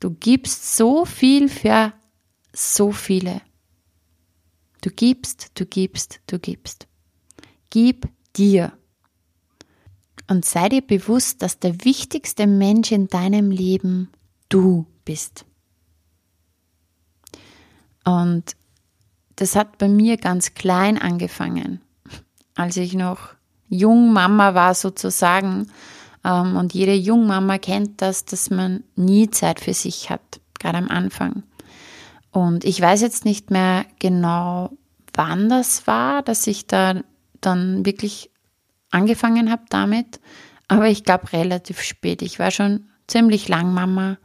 Du 0.00 0.10
gibst 0.10 0.78
so 0.78 1.04
viel 1.04 1.50
für 1.50 1.92
so 2.54 2.90
viele. 2.90 3.42
Du 4.82 4.90
gibst, 4.90 5.52
du 5.54 5.64
gibst, 5.64 6.20
du 6.26 6.38
gibst. 6.38 6.88
Gib 7.70 8.08
dir. 8.36 8.72
Und 10.28 10.44
sei 10.44 10.68
dir 10.68 10.82
bewusst, 10.82 11.40
dass 11.40 11.58
der 11.58 11.84
wichtigste 11.84 12.46
Mensch 12.46 12.92
in 12.92 13.06
deinem 13.08 13.50
Leben 13.50 14.10
du 14.48 14.86
bist. 15.04 15.44
Und 18.04 18.56
das 19.36 19.54
hat 19.56 19.78
bei 19.78 19.88
mir 19.88 20.16
ganz 20.16 20.54
klein 20.54 20.98
angefangen, 20.98 21.80
als 22.54 22.76
ich 22.76 22.94
noch 22.94 23.34
Jungmama 23.68 24.54
war 24.54 24.74
sozusagen. 24.74 25.70
Ähm, 26.24 26.56
und 26.56 26.74
jede 26.74 26.94
Jungmama 26.94 27.58
kennt 27.58 28.02
das, 28.02 28.24
dass 28.24 28.50
man 28.50 28.82
nie 28.96 29.30
Zeit 29.30 29.60
für 29.60 29.74
sich 29.74 30.10
hat, 30.10 30.40
gerade 30.58 30.78
am 30.78 30.88
Anfang. 30.88 31.44
Und 32.32 32.64
ich 32.64 32.80
weiß 32.80 33.02
jetzt 33.02 33.24
nicht 33.24 33.50
mehr 33.50 33.84
genau, 33.98 34.70
wann 35.14 35.48
das 35.48 35.86
war, 35.86 36.22
dass 36.22 36.46
ich 36.46 36.66
da 36.66 37.02
dann 37.40 37.84
wirklich 37.84 38.30
angefangen 38.90 39.50
habe 39.50 39.64
damit, 39.68 40.20
aber 40.68 40.88
ich 40.88 41.04
glaube 41.04 41.32
relativ 41.32 41.82
spät. 41.82 42.22
Ich 42.22 42.38
war 42.38 42.50
schon 42.50 42.86
ziemlich 43.06 43.48
lang 43.48 43.74
Mama 43.74 44.16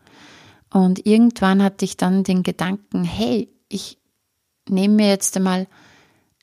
und 0.72 1.06
irgendwann 1.06 1.62
hatte 1.62 1.86
ich 1.86 1.98
dann 1.98 2.24
den 2.24 2.44
Gedanken, 2.44 3.04
hey, 3.04 3.50
ich 3.70 3.98
nehme 4.70 4.96
mir 4.96 5.10
jetzt 5.10 5.36
einmal 5.36 5.68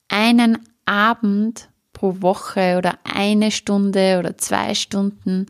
einen 0.08 0.58
Abend 0.84 1.68
pro 1.92 2.20
Woche 2.20 2.76
oder 2.76 2.98
eine 3.04 3.50
Stunde 3.50 4.18
oder 4.18 4.36
zwei 4.36 4.74
Stunden 4.74 5.46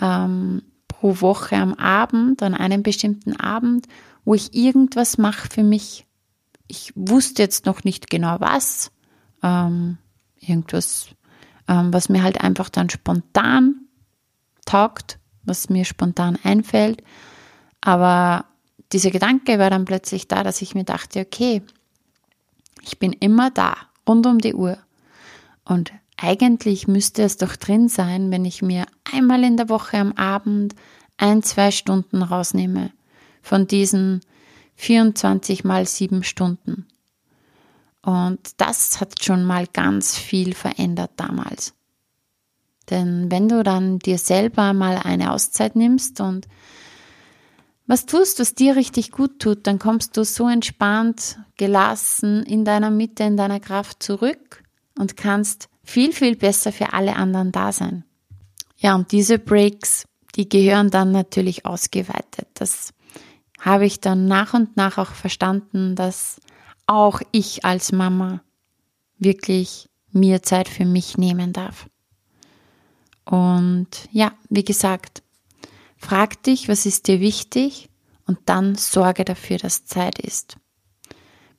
ähm, 0.00 0.62
pro 0.86 1.20
Woche 1.20 1.56
am 1.56 1.74
Abend, 1.74 2.42
an 2.42 2.54
einem 2.54 2.82
bestimmten 2.82 3.34
Abend, 3.36 3.86
wo 4.24 4.34
ich 4.34 4.54
irgendwas 4.54 5.18
mache 5.18 5.48
für 5.50 5.62
mich. 5.62 6.06
Ich 6.66 6.92
wusste 6.94 7.42
jetzt 7.42 7.66
noch 7.66 7.84
nicht 7.84 8.10
genau 8.10 8.36
was. 8.40 8.92
Ähm, 9.42 9.98
irgendwas, 10.38 11.08
ähm, 11.68 11.92
was 11.92 12.08
mir 12.08 12.22
halt 12.22 12.40
einfach 12.40 12.68
dann 12.68 12.90
spontan 12.90 13.86
taugt, 14.66 15.18
was 15.42 15.68
mir 15.68 15.84
spontan 15.84 16.38
einfällt. 16.42 17.02
Aber 17.80 18.44
dieser 18.92 19.10
Gedanke 19.10 19.58
war 19.58 19.70
dann 19.70 19.84
plötzlich 19.84 20.28
da, 20.28 20.42
dass 20.42 20.62
ich 20.62 20.74
mir 20.74 20.84
dachte, 20.84 21.20
okay, 21.20 21.62
ich 22.82 22.98
bin 22.98 23.12
immer 23.12 23.50
da, 23.50 23.76
rund 24.08 24.26
um 24.26 24.38
die 24.38 24.54
Uhr. 24.54 24.78
Und 25.64 25.92
eigentlich 26.16 26.88
müsste 26.88 27.22
es 27.22 27.36
doch 27.36 27.56
drin 27.56 27.88
sein, 27.88 28.30
wenn 28.30 28.44
ich 28.44 28.62
mir 28.62 28.86
einmal 29.10 29.42
in 29.44 29.56
der 29.56 29.68
Woche 29.68 29.98
am 29.98 30.12
Abend 30.12 30.74
ein, 31.16 31.42
zwei 31.42 31.70
Stunden 31.70 32.22
rausnehme 32.22 32.92
von 33.42 33.66
diesen 33.66 34.20
24 34.76 35.64
mal 35.64 35.86
sieben 35.86 36.24
Stunden. 36.24 36.86
Und 38.02 38.40
das 38.56 39.00
hat 39.00 39.22
schon 39.22 39.44
mal 39.44 39.66
ganz 39.66 40.16
viel 40.16 40.54
verändert 40.54 41.12
damals. 41.16 41.74
Denn 42.88 43.30
wenn 43.30 43.48
du 43.48 43.62
dann 43.62 43.98
dir 43.98 44.18
selber 44.18 44.72
mal 44.72 44.96
eine 44.96 45.32
Auszeit 45.32 45.76
nimmst 45.76 46.20
und 46.20 46.48
was 47.86 48.06
tust, 48.06 48.38
was 48.38 48.54
dir 48.54 48.76
richtig 48.76 49.10
gut 49.10 49.40
tut, 49.40 49.66
dann 49.66 49.78
kommst 49.78 50.16
du 50.16 50.24
so 50.24 50.48
entspannt, 50.48 51.38
gelassen 51.56 52.44
in 52.44 52.64
deiner 52.64 52.90
Mitte, 52.90 53.24
in 53.24 53.36
deiner 53.36 53.60
Kraft 53.60 54.02
zurück 54.02 54.62
und 54.96 55.16
kannst 55.16 55.68
viel, 55.82 56.12
viel 56.12 56.36
besser 56.36 56.72
für 56.72 56.92
alle 56.92 57.16
anderen 57.16 57.52
da 57.52 57.72
sein. 57.72 58.04
Ja, 58.76 58.94
und 58.94 59.12
diese 59.12 59.38
Breaks, 59.38 60.04
die 60.36 60.48
gehören 60.48 60.90
dann 60.90 61.12
natürlich 61.12 61.66
ausgeweitet. 61.66 62.48
Das 62.54 62.92
habe 63.60 63.86
ich 63.86 64.00
dann 64.00 64.26
nach 64.26 64.54
und 64.54 64.76
nach 64.76 64.98
auch 64.98 65.12
verstanden, 65.12 65.94
dass 65.94 66.40
auch 66.86 67.20
ich 67.30 67.64
als 67.64 67.92
Mama 67.92 68.42
wirklich 69.18 69.88
mir 70.12 70.42
Zeit 70.42 70.68
für 70.68 70.84
mich 70.86 71.18
nehmen 71.18 71.52
darf. 71.52 71.88
Und 73.24 73.88
ja, 74.10 74.32
wie 74.48 74.64
gesagt, 74.64 75.22
frag 75.96 76.42
dich, 76.42 76.68
was 76.68 76.86
ist 76.86 77.06
dir 77.06 77.20
wichtig 77.20 77.90
und 78.26 78.38
dann 78.46 78.74
sorge 78.74 79.24
dafür, 79.24 79.58
dass 79.58 79.84
Zeit 79.84 80.18
ist. 80.18 80.56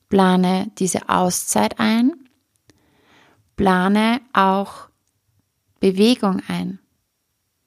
Plane 0.08 0.70
diese 0.78 1.08
Auszeit 1.08 1.78
ein, 1.78 2.12
plane 3.56 4.20
auch 4.34 4.88
Bewegung 5.80 6.42
ein. 6.48 6.81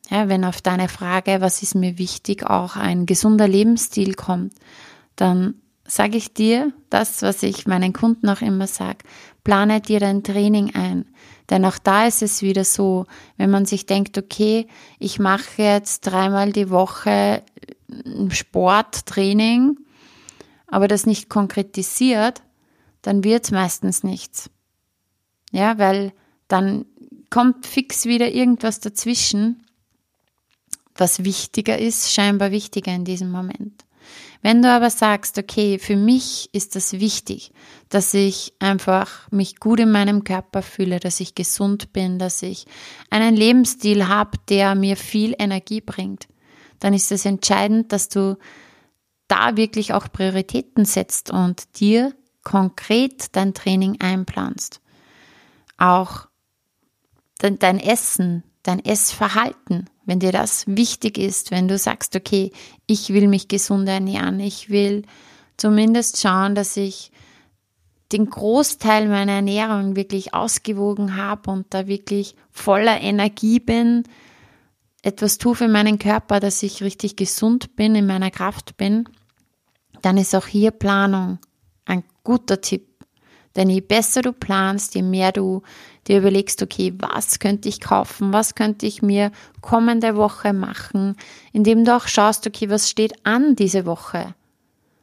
Ja, 0.10 0.30
wenn 0.30 0.46
auf 0.46 0.62
deine 0.62 0.88
Frage, 0.88 1.42
was 1.42 1.64
ist 1.64 1.76
mir 1.76 1.98
wichtig, 1.98 2.46
auch 2.46 2.76
ein 2.76 3.06
gesunder 3.06 3.48
Lebensstil 3.48 4.14
kommt, 4.14 4.54
dann 5.16 5.56
sage 5.88 6.18
ich 6.18 6.34
dir 6.34 6.74
das, 6.90 7.22
was 7.22 7.44
ich 7.44 7.68
meinen 7.68 7.94
Kunden 7.94 8.30
auch 8.30 8.42
immer 8.42 8.68
sage. 8.68 9.00
Plane 9.44 9.82
dir 9.82 10.00
dein 10.00 10.24
Training 10.24 10.76
ein. 10.76 11.06
Denn 11.50 11.64
auch 11.66 11.78
da 11.78 12.08
ist 12.08 12.24
es 12.24 12.42
wieder 12.42 12.64
so, 12.64 13.06
wenn 13.38 13.52
man 13.52 13.66
sich 13.66 13.86
denkt, 13.86 14.18
okay, 14.18 14.68
ich 15.00 15.20
mache 15.20 15.62
jetzt 15.62 16.02
dreimal 16.02 16.52
die 16.52 16.70
Woche 16.70 17.44
Sporttraining, 18.30 19.78
aber 20.68 20.88
das 20.88 21.06
nicht 21.06 21.30
konkretisiert, 21.30 22.42
dann 23.04 23.24
wird 23.24 23.46
es 23.46 23.52
meistens 23.52 24.04
nichts. 24.04 24.50
Ja, 25.52 25.78
weil 25.78 26.12
dann 26.48 26.86
kommt 27.30 27.68
fix 27.68 28.06
wieder 28.06 28.32
irgendwas 28.32 28.80
dazwischen, 28.80 29.64
was 30.96 31.24
wichtiger 31.24 31.78
ist, 31.78 32.14
scheinbar 32.14 32.52
wichtiger 32.52 32.94
in 32.94 33.06
diesem 33.06 33.32
Moment. 33.32 33.86
Wenn 34.42 34.62
du 34.62 34.72
aber 34.72 34.92
sagst, 34.92 35.40
okay, 35.40 35.80
für 35.80 35.96
mich 35.96 36.50
ist 36.54 36.76
das 36.76 36.94
wichtig, 36.94 37.52
dass 37.90 38.14
ich 38.14 38.54
einfach 38.60 39.30
mich 39.32 39.60
gut 39.60 39.80
in 39.80 39.92
meinem 39.92 40.24
Körper 40.24 40.62
fühle, 40.62 41.00
dass 41.00 41.20
ich 41.20 41.34
gesund 41.34 41.94
bin, 41.94 42.20
dass 42.20 42.44
ich 42.44 42.66
einen 43.10 43.36
Lebensstil 43.36 44.08
habe, 44.08 44.38
der 44.48 44.76
mir 44.76 44.98
viel 44.98 45.36
Energie 45.40 45.82
bringt, 45.82 46.28
dann 46.80 46.94
ist 46.94 47.12
es 47.12 47.26
entscheidend, 47.26 47.92
dass 47.92 48.08
du 48.08 48.38
da 49.28 49.58
wirklich 49.58 49.94
auch 49.94 50.12
Prioritäten 50.12 50.86
setzt 50.86 51.32
und 51.32 51.80
dir 51.80 52.14
konkret 52.44 53.36
dein 53.36 53.56
Training 53.56 54.00
einplanst. 54.00 54.82
Auch 55.78 56.28
dein 57.40 57.80
Essen, 57.80 58.44
dein 58.68 58.84
Essverhalten 58.84 59.90
wenn 60.06 60.20
dir 60.20 60.32
das 60.32 60.66
wichtig 60.68 61.18
ist, 61.18 61.52
wenn 61.52 61.68
du 61.68 61.78
sagst, 61.78 62.16
okay, 62.16 62.52
ich 62.86 63.10
will 63.14 63.28
mich 63.28 63.48
gesund 63.48 63.90
ernähren, 63.90 64.40
ich 64.40 64.70
will 64.70 65.04
zumindest 65.58 66.22
schauen, 66.22 66.56
dass 66.56 66.78
ich 66.78 67.12
den 68.12 68.30
Großteil 68.30 69.08
meiner 69.08 69.34
Ernährung 69.34 69.96
wirklich 69.96 70.34
ausgewogen 70.34 71.18
habe 71.18 71.50
und 71.50 71.74
da 71.74 71.88
wirklich 71.88 72.36
voller 72.52 73.02
Energie 73.02 73.60
bin, 73.60 74.04
etwas 75.02 75.40
tue 75.40 75.56
für 75.56 75.68
meinen 75.68 75.98
Körper, 75.98 76.40
dass 76.40 76.62
ich 76.62 76.84
richtig 76.84 77.16
gesund 77.16 77.76
bin, 77.76 77.96
in 77.96 78.06
meiner 78.06 78.32
Kraft 78.32 78.78
bin, 78.78 79.10
dann 80.02 80.18
ist 80.18 80.36
auch 80.36 80.46
hier 80.46 80.72
Planung 80.72 81.40
ein 81.86 82.04
guter 82.24 82.62
Tipp. 82.62 82.95
Denn 83.56 83.70
je 83.70 83.82
besser 83.82 84.22
du 84.22 84.34
planst, 84.34 84.96
je 84.96 85.02
mehr 85.02 85.32
du 85.32 85.62
dir 86.08 86.20
überlegst, 86.20 86.62
okay, 86.62 86.94
was 87.00 87.40
könnte 87.40 87.70
ich 87.70 87.80
kaufen, 87.80 88.34
was 88.34 88.56
könnte 88.56 88.86
ich 88.86 89.02
mir 89.02 89.32
kommende 89.62 90.16
Woche 90.16 90.54
machen, 90.54 91.16
indem 91.54 91.86
du 91.86 91.96
auch 91.96 92.08
schaust, 92.08 92.46
okay, 92.46 92.70
was 92.70 92.90
steht 92.90 93.26
an 93.26 93.56
diese 93.56 93.86
Woche. 93.86 94.36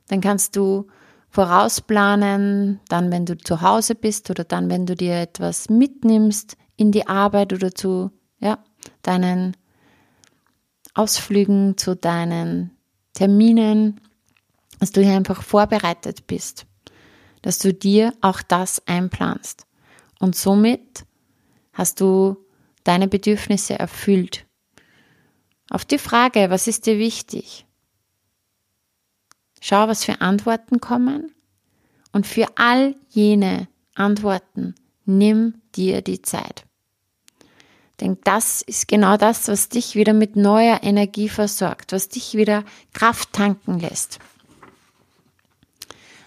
Dann 0.08 0.20
kannst 0.20 0.56
du 0.56 0.86
vorausplanen, 1.30 2.80
dann 2.88 3.10
wenn 3.10 3.24
du 3.24 3.38
zu 3.38 3.62
Hause 3.62 3.94
bist 3.94 4.28
oder 4.28 4.44
dann 4.44 4.68
wenn 4.68 4.84
du 4.84 4.94
dir 4.94 5.14
etwas 5.14 5.70
mitnimmst 5.70 6.58
in 6.76 6.92
die 6.92 7.06
Arbeit 7.06 7.54
oder 7.54 7.74
zu 7.74 8.10
ja, 8.38 8.58
deinen 9.00 9.56
Ausflügen, 10.94 11.78
zu 11.78 11.96
deinen 11.96 12.72
Terminen, 13.14 14.00
dass 14.78 14.92
du 14.92 15.00
hier 15.00 15.16
einfach 15.16 15.42
vorbereitet 15.42 16.26
bist 16.26 16.66
dass 17.42 17.58
du 17.58 17.74
dir 17.74 18.14
auch 18.20 18.40
das 18.42 18.86
einplanst. 18.86 19.66
Und 20.18 20.36
somit 20.36 21.04
hast 21.72 22.00
du 22.00 22.36
deine 22.84 23.08
Bedürfnisse 23.08 23.78
erfüllt. 23.78 24.46
Auf 25.68 25.84
die 25.84 25.98
Frage, 25.98 26.50
was 26.50 26.66
ist 26.66 26.86
dir 26.86 26.98
wichtig? 26.98 27.66
Schau, 29.60 29.88
was 29.88 30.04
für 30.04 30.20
Antworten 30.20 30.80
kommen. 30.80 31.32
Und 32.12 32.26
für 32.26 32.46
all 32.56 32.94
jene 33.08 33.68
Antworten 33.94 34.74
nimm 35.04 35.60
dir 35.74 36.02
die 36.02 36.20
Zeit. 36.22 36.64
Denn 38.00 38.18
das 38.24 38.62
ist 38.62 38.88
genau 38.88 39.16
das, 39.16 39.48
was 39.48 39.68
dich 39.68 39.94
wieder 39.94 40.12
mit 40.12 40.34
neuer 40.36 40.80
Energie 40.82 41.28
versorgt, 41.28 41.92
was 41.92 42.08
dich 42.08 42.34
wieder 42.34 42.64
Kraft 42.92 43.32
tanken 43.32 43.78
lässt. 43.78 44.18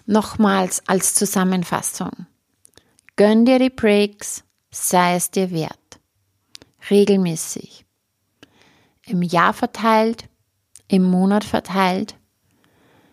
Nochmals 0.06 0.82
als 0.86 1.14
Zusammenfassung. 1.14 2.26
Gönn 3.16 3.44
dir 3.44 3.58
die 3.58 3.70
Breaks, 3.70 4.44
sei 4.70 5.16
es 5.16 5.32
dir 5.32 5.50
wert. 5.50 6.00
Regelmäßig. 6.90 7.84
Im 9.04 9.22
Jahr 9.22 9.52
verteilt, 9.52 10.28
im 10.86 11.02
Monat 11.02 11.42
verteilt, 11.42 12.14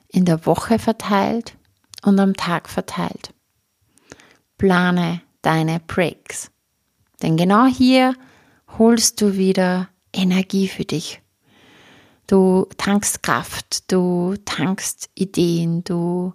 in 0.08 0.26
der 0.26 0.46
Woche 0.46 0.78
verteilt 0.78 1.58
und 2.04 2.20
am 2.20 2.36
Tag 2.36 2.70
verteilt. 2.70 3.34
Plane 4.60 5.22
deine 5.42 5.80
Breaks. 5.80 6.52
Denn 7.24 7.38
genau 7.38 7.66
hier 7.66 8.16
holst 8.78 9.20
du 9.20 9.36
wieder 9.36 9.90
Energie 10.14 10.68
für 10.68 10.86
dich. 10.86 11.22
Du 12.28 12.68
tankst 12.78 13.24
Kraft, 13.24 13.92
du 13.92 14.36
tankst 14.46 15.10
Ideen, 15.16 15.84
du 15.84 16.34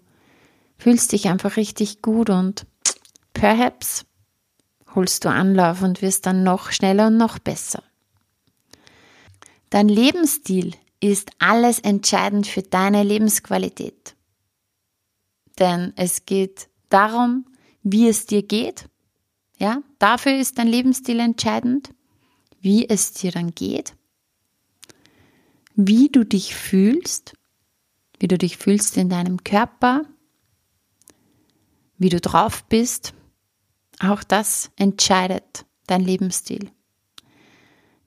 fühlst 0.79 1.13
dich 1.13 1.29
einfach 1.29 1.57
richtig 1.57 2.03
gut 2.03 2.31
und 2.31 2.67
perhaps 3.35 4.07
holst 4.95 5.25
du 5.25 5.31
Anlauf 5.31 5.83
und 5.83 6.03
wirst 6.03 6.27
dann 6.27 6.45
noch 6.45 6.73
schneller 6.73 7.09
und 7.09 7.17
noch 7.17 7.39
besser. 7.39 7.83
Dein 9.71 9.89
Lebensstil 9.89 10.75
ist 11.01 11.31
alles 11.39 11.79
entscheidend 11.79 12.47
für 12.47 12.63
deine 12.63 13.03
Lebensqualität. 13.03 14.17
Denn 15.59 15.93
es 15.97 16.25
geht 16.25 16.69
darum, 16.89 17.45
wie 17.83 18.09
es 18.09 18.27
dir 18.27 18.43
geht. 18.43 18.89
Ja, 19.59 19.83
dafür 19.99 20.39
ist 20.39 20.59
dein 20.59 20.69
Lebensstil 20.69 21.21
entscheidend, 21.21 21.93
wie 22.61 22.89
es 22.89 23.13
dir 23.13 23.33
dann 23.33 23.55
geht, 23.55 23.95
wie 25.75 26.09
du 26.09 26.25
dich 26.25 26.55
fühlst, 26.55 27.35
wie 28.19 28.29
du 28.29 28.39
dich 28.39 28.57
fühlst 28.57 28.97
in 28.97 29.09
deinem 29.09 29.45
Körper, 29.45 30.03
wie 31.99 32.09
du 32.09 32.21
drauf 32.21 32.65
bist, 32.65 33.13
auch 34.01 34.23
das 34.23 34.71
entscheidet 34.77 35.67
dein 35.87 36.03
Lebensstil. 36.03 36.71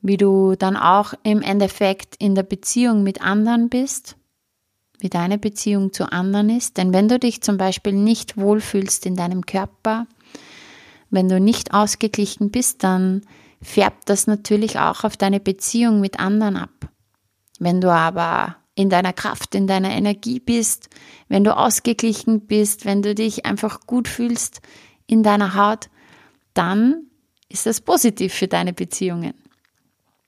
Wie 0.01 0.17
du 0.17 0.55
dann 0.55 0.77
auch 0.77 1.13
im 1.23 1.41
Endeffekt 1.41 2.15
in 2.17 2.33
der 2.33 2.43
Beziehung 2.43 3.03
mit 3.03 3.21
anderen 3.21 3.69
bist, 3.69 4.15
wie 4.99 5.09
deine 5.09 5.37
Beziehung 5.37 5.93
zu 5.93 6.11
anderen 6.11 6.49
ist. 6.49 6.77
Denn 6.77 6.93
wenn 6.93 7.07
du 7.07 7.19
dich 7.19 7.41
zum 7.41 7.57
Beispiel 7.57 7.93
nicht 7.93 8.37
wohlfühlst 8.37 9.05
in 9.05 9.15
deinem 9.15 9.45
Körper, 9.45 10.07
wenn 11.09 11.27
du 11.27 11.39
nicht 11.39 11.73
ausgeglichen 11.73 12.51
bist, 12.51 12.83
dann 12.83 13.21
färbt 13.61 14.09
das 14.09 14.27
natürlich 14.27 14.79
auch 14.79 15.03
auf 15.03 15.17
deine 15.17 15.39
Beziehung 15.39 15.99
mit 15.99 16.19
anderen 16.19 16.55
ab. 16.55 16.89
Wenn 17.59 17.81
du 17.81 17.91
aber 17.91 18.55
in 18.75 18.89
deiner 18.89 19.13
Kraft, 19.13 19.55
in 19.55 19.67
deiner 19.67 19.91
Energie 19.91 20.39
bist, 20.39 20.89
wenn 21.27 21.43
du 21.43 21.55
ausgeglichen 21.55 22.47
bist, 22.47 22.85
wenn 22.85 23.01
du 23.01 23.13
dich 23.13 23.45
einfach 23.45 23.81
gut 23.81 24.07
fühlst 24.07 24.61
in 25.07 25.23
deiner 25.23 25.55
Haut, 25.55 25.89
dann 26.53 27.07
ist 27.49 27.65
das 27.65 27.81
positiv 27.81 28.33
für 28.33 28.47
deine 28.47 28.73
Beziehungen. 28.73 29.33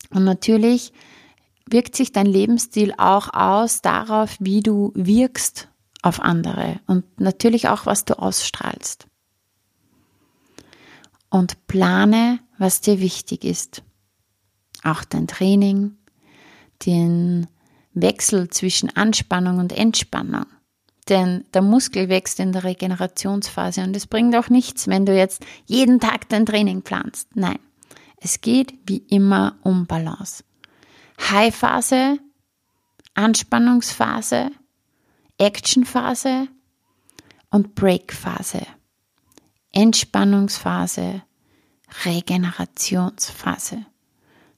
Und 0.10 0.25
natürlich 0.25 0.91
wirkt 1.69 1.95
sich 1.95 2.12
dein 2.12 2.25
Lebensstil 2.25 2.93
auch 2.97 3.34
aus 3.34 3.82
darauf, 3.82 4.36
wie 4.39 4.62
du 4.62 4.91
wirkst 4.95 5.69
auf 6.01 6.19
andere 6.19 6.82
und 6.86 7.19
natürlich 7.19 7.69
auch, 7.69 7.86
was 7.86 8.03
du 8.03 8.19
ausstrahlst. 8.19 9.08
Und 11.29 11.65
plane, 11.67 12.39
was 12.58 12.82
dir 12.82 12.99
wichtig 12.99 13.43
ist. 13.43 13.84
Auch 14.84 15.03
dein 15.03 15.27
Training, 15.27 15.95
den 16.86 17.47
Wechsel 17.93 18.49
zwischen 18.49 18.95
Anspannung 18.95 19.60
und 19.60 19.71
Entspannung. 19.71 20.45
Denn 21.10 21.45
der 21.53 21.62
Muskel 21.62 22.08
wächst 22.10 22.39
in 22.39 22.53
der 22.53 22.63
Regenerationsphase 22.63 23.82
und 23.82 23.95
es 23.95 24.08
bringt 24.08 24.36
auch 24.36 24.49
nichts, 24.49 24.88
wenn 24.88 25.06
du 25.06 25.15
jetzt 25.15 25.45
jeden 25.65 25.99
Tag 25.99 26.29
dein 26.29 26.45
Training 26.45 26.82
planst. 26.82 27.36
Nein, 27.36 27.60
es 28.17 28.39
geht 28.39 28.73
wie 28.86 29.03
immer 29.10 29.58
um 29.63 29.86
Balance. 29.86 30.43
High-Phase, 31.19 32.19
Anspannungsphase, 33.15 34.51
Actionphase 35.38 36.47
und 37.49 37.75
Breakphase. 37.75 38.65
Entspannungsphase, 39.71 41.23
Regenerationsphase. 42.06 43.86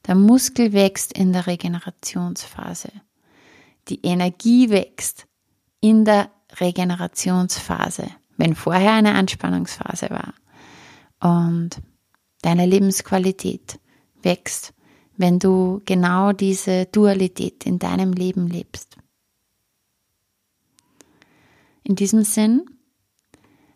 Der 0.08 0.15
Muskel 0.15 0.74
wächst 0.74 1.13
in 1.13 1.34
der 1.34 1.48
Regenerationsphase. 1.48 2.91
Die 3.88 4.06
Energie 4.06 4.69
wächst 4.69 5.28
in 5.80 6.06
der 6.06 6.32
Regenerationsphase, 6.60 8.08
wenn 8.38 8.56
vorher 8.56 8.93
eine 8.93 9.15
Anspannungsphase 9.15 10.10
war. 10.10 10.34
Und 11.19 11.82
deine 12.41 12.65
Lebensqualität 12.65 13.80
wächst, 14.21 14.74
wenn 15.17 15.39
du 15.39 15.82
genau 15.86 16.32
diese 16.32 16.86
Dualität 16.88 17.65
in 17.65 17.80
deinem 17.80 18.13
Leben 18.13 18.48
lebst. 18.48 18.98
In 21.84 21.95
diesem 21.95 22.24
Sinn, 22.24 22.65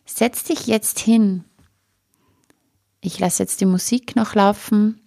setz 0.05 0.43
dich 0.43 0.67
jetzt 0.67 0.99
hin. 0.99 1.45
Ich 3.01 3.19
lasse 3.19 3.43
jetzt 3.43 3.61
die 3.61 3.65
Musik 3.65 4.15
noch 4.15 4.35
laufen. 4.35 4.99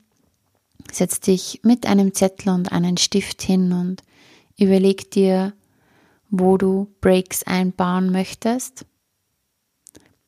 Setz 0.91 1.21
dich 1.21 1.61
mit 1.63 1.87
einem 1.87 2.15
Zettel 2.15 2.51
und 2.51 2.73
einem 2.73 2.97
Stift 2.97 3.43
hin 3.43 3.73
und 3.73 4.03
überleg 4.59 5.11
dir, 5.11 5.53
wo 6.31 6.57
du 6.57 6.89
Breaks 7.01 7.43
einbauen 7.43 8.11
möchtest. 8.11 8.87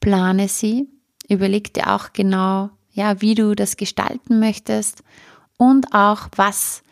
Plane 0.01 0.49
sie. 0.49 0.89
Überleg 1.29 1.73
dir 1.73 1.95
auch 1.95 2.13
genau, 2.13 2.71
ja, 2.93 3.21
wie 3.23 3.35
du 3.35 3.55
das 3.55 3.79
gestalten 3.79 4.39
möchtest 4.39 5.03
und 5.57 5.95
auch, 5.95 6.29
was 6.37 6.83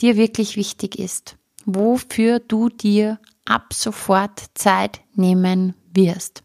dir 0.00 0.16
wirklich 0.16 0.56
wichtig 0.56 0.98
ist. 0.98 1.36
Wofür 1.66 2.40
du 2.40 2.70
dir 2.70 3.18
ab 3.44 3.74
sofort 3.74 4.42
Zeit 4.54 5.00
nehmen 5.14 5.74
wirst. 5.92 6.42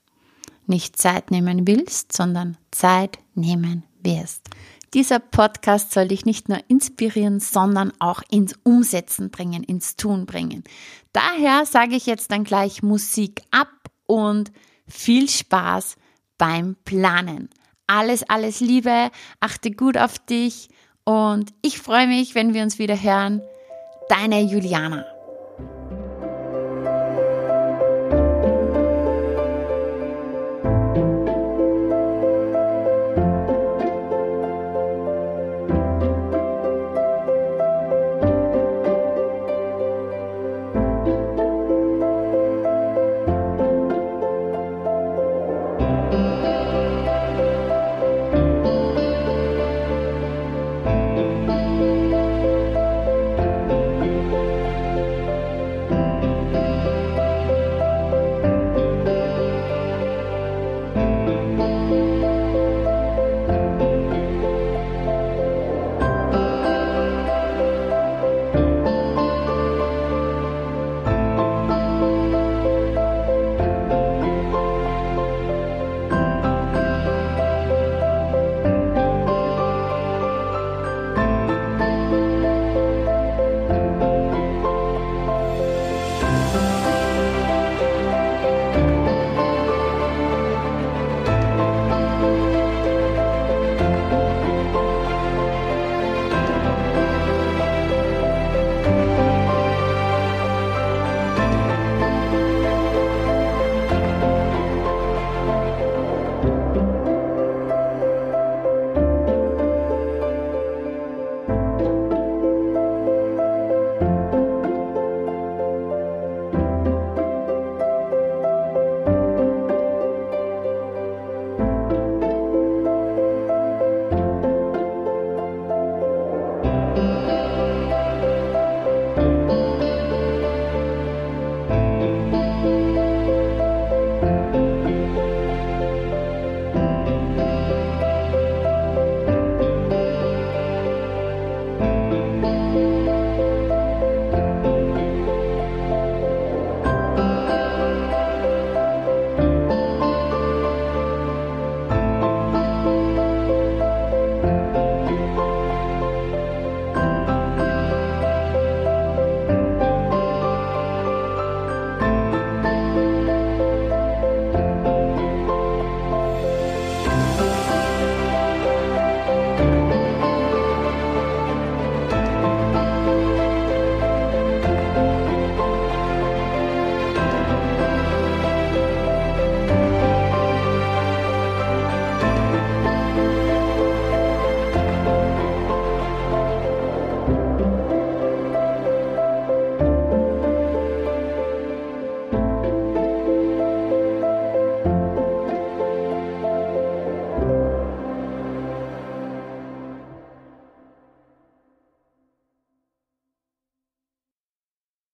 Nicht 0.66 0.98
Zeit 0.98 1.32
nehmen 1.32 1.66
willst, 1.66 2.12
sondern 2.12 2.58
Zeit 2.72 3.20
nehmen 3.34 3.84
wirst. 4.04 4.50
Dieser 4.94 5.20
Podcast 5.20 5.92
soll 5.92 6.08
dich 6.08 6.26
nicht 6.26 6.50
nur 6.50 6.60
inspirieren, 6.68 7.40
sondern 7.40 7.92
auch 8.00 8.22
ins 8.30 8.56
Umsetzen 8.64 9.30
bringen, 9.30 9.64
ins 9.64 9.96
Tun 9.96 10.26
bringen. 10.26 10.64
Daher 11.14 11.66
sage 11.66 11.96
ich 11.96 12.06
jetzt 12.06 12.32
dann 12.32 12.44
gleich 12.44 12.84
Musik 12.84 13.42
ab 13.52 13.70
und 14.06 14.52
viel 14.88 15.30
Spaß 15.30 15.98
beim 16.38 16.76
Planen. 16.86 17.50
Alles, 17.88 18.24
alles 18.30 18.60
Liebe, 18.60 19.12
achte 19.40 19.72
gut 19.72 19.98
auf 19.98 20.20
dich 20.20 20.70
und 21.04 21.54
ich 21.62 21.80
freue 21.80 22.08
mich, 22.08 22.36
wenn 22.36 22.54
wir 22.54 22.64
uns 22.64 22.80
wieder 22.80 23.02
hören. 23.02 23.42
Deine 24.10 24.42
Juliana. 24.42 25.06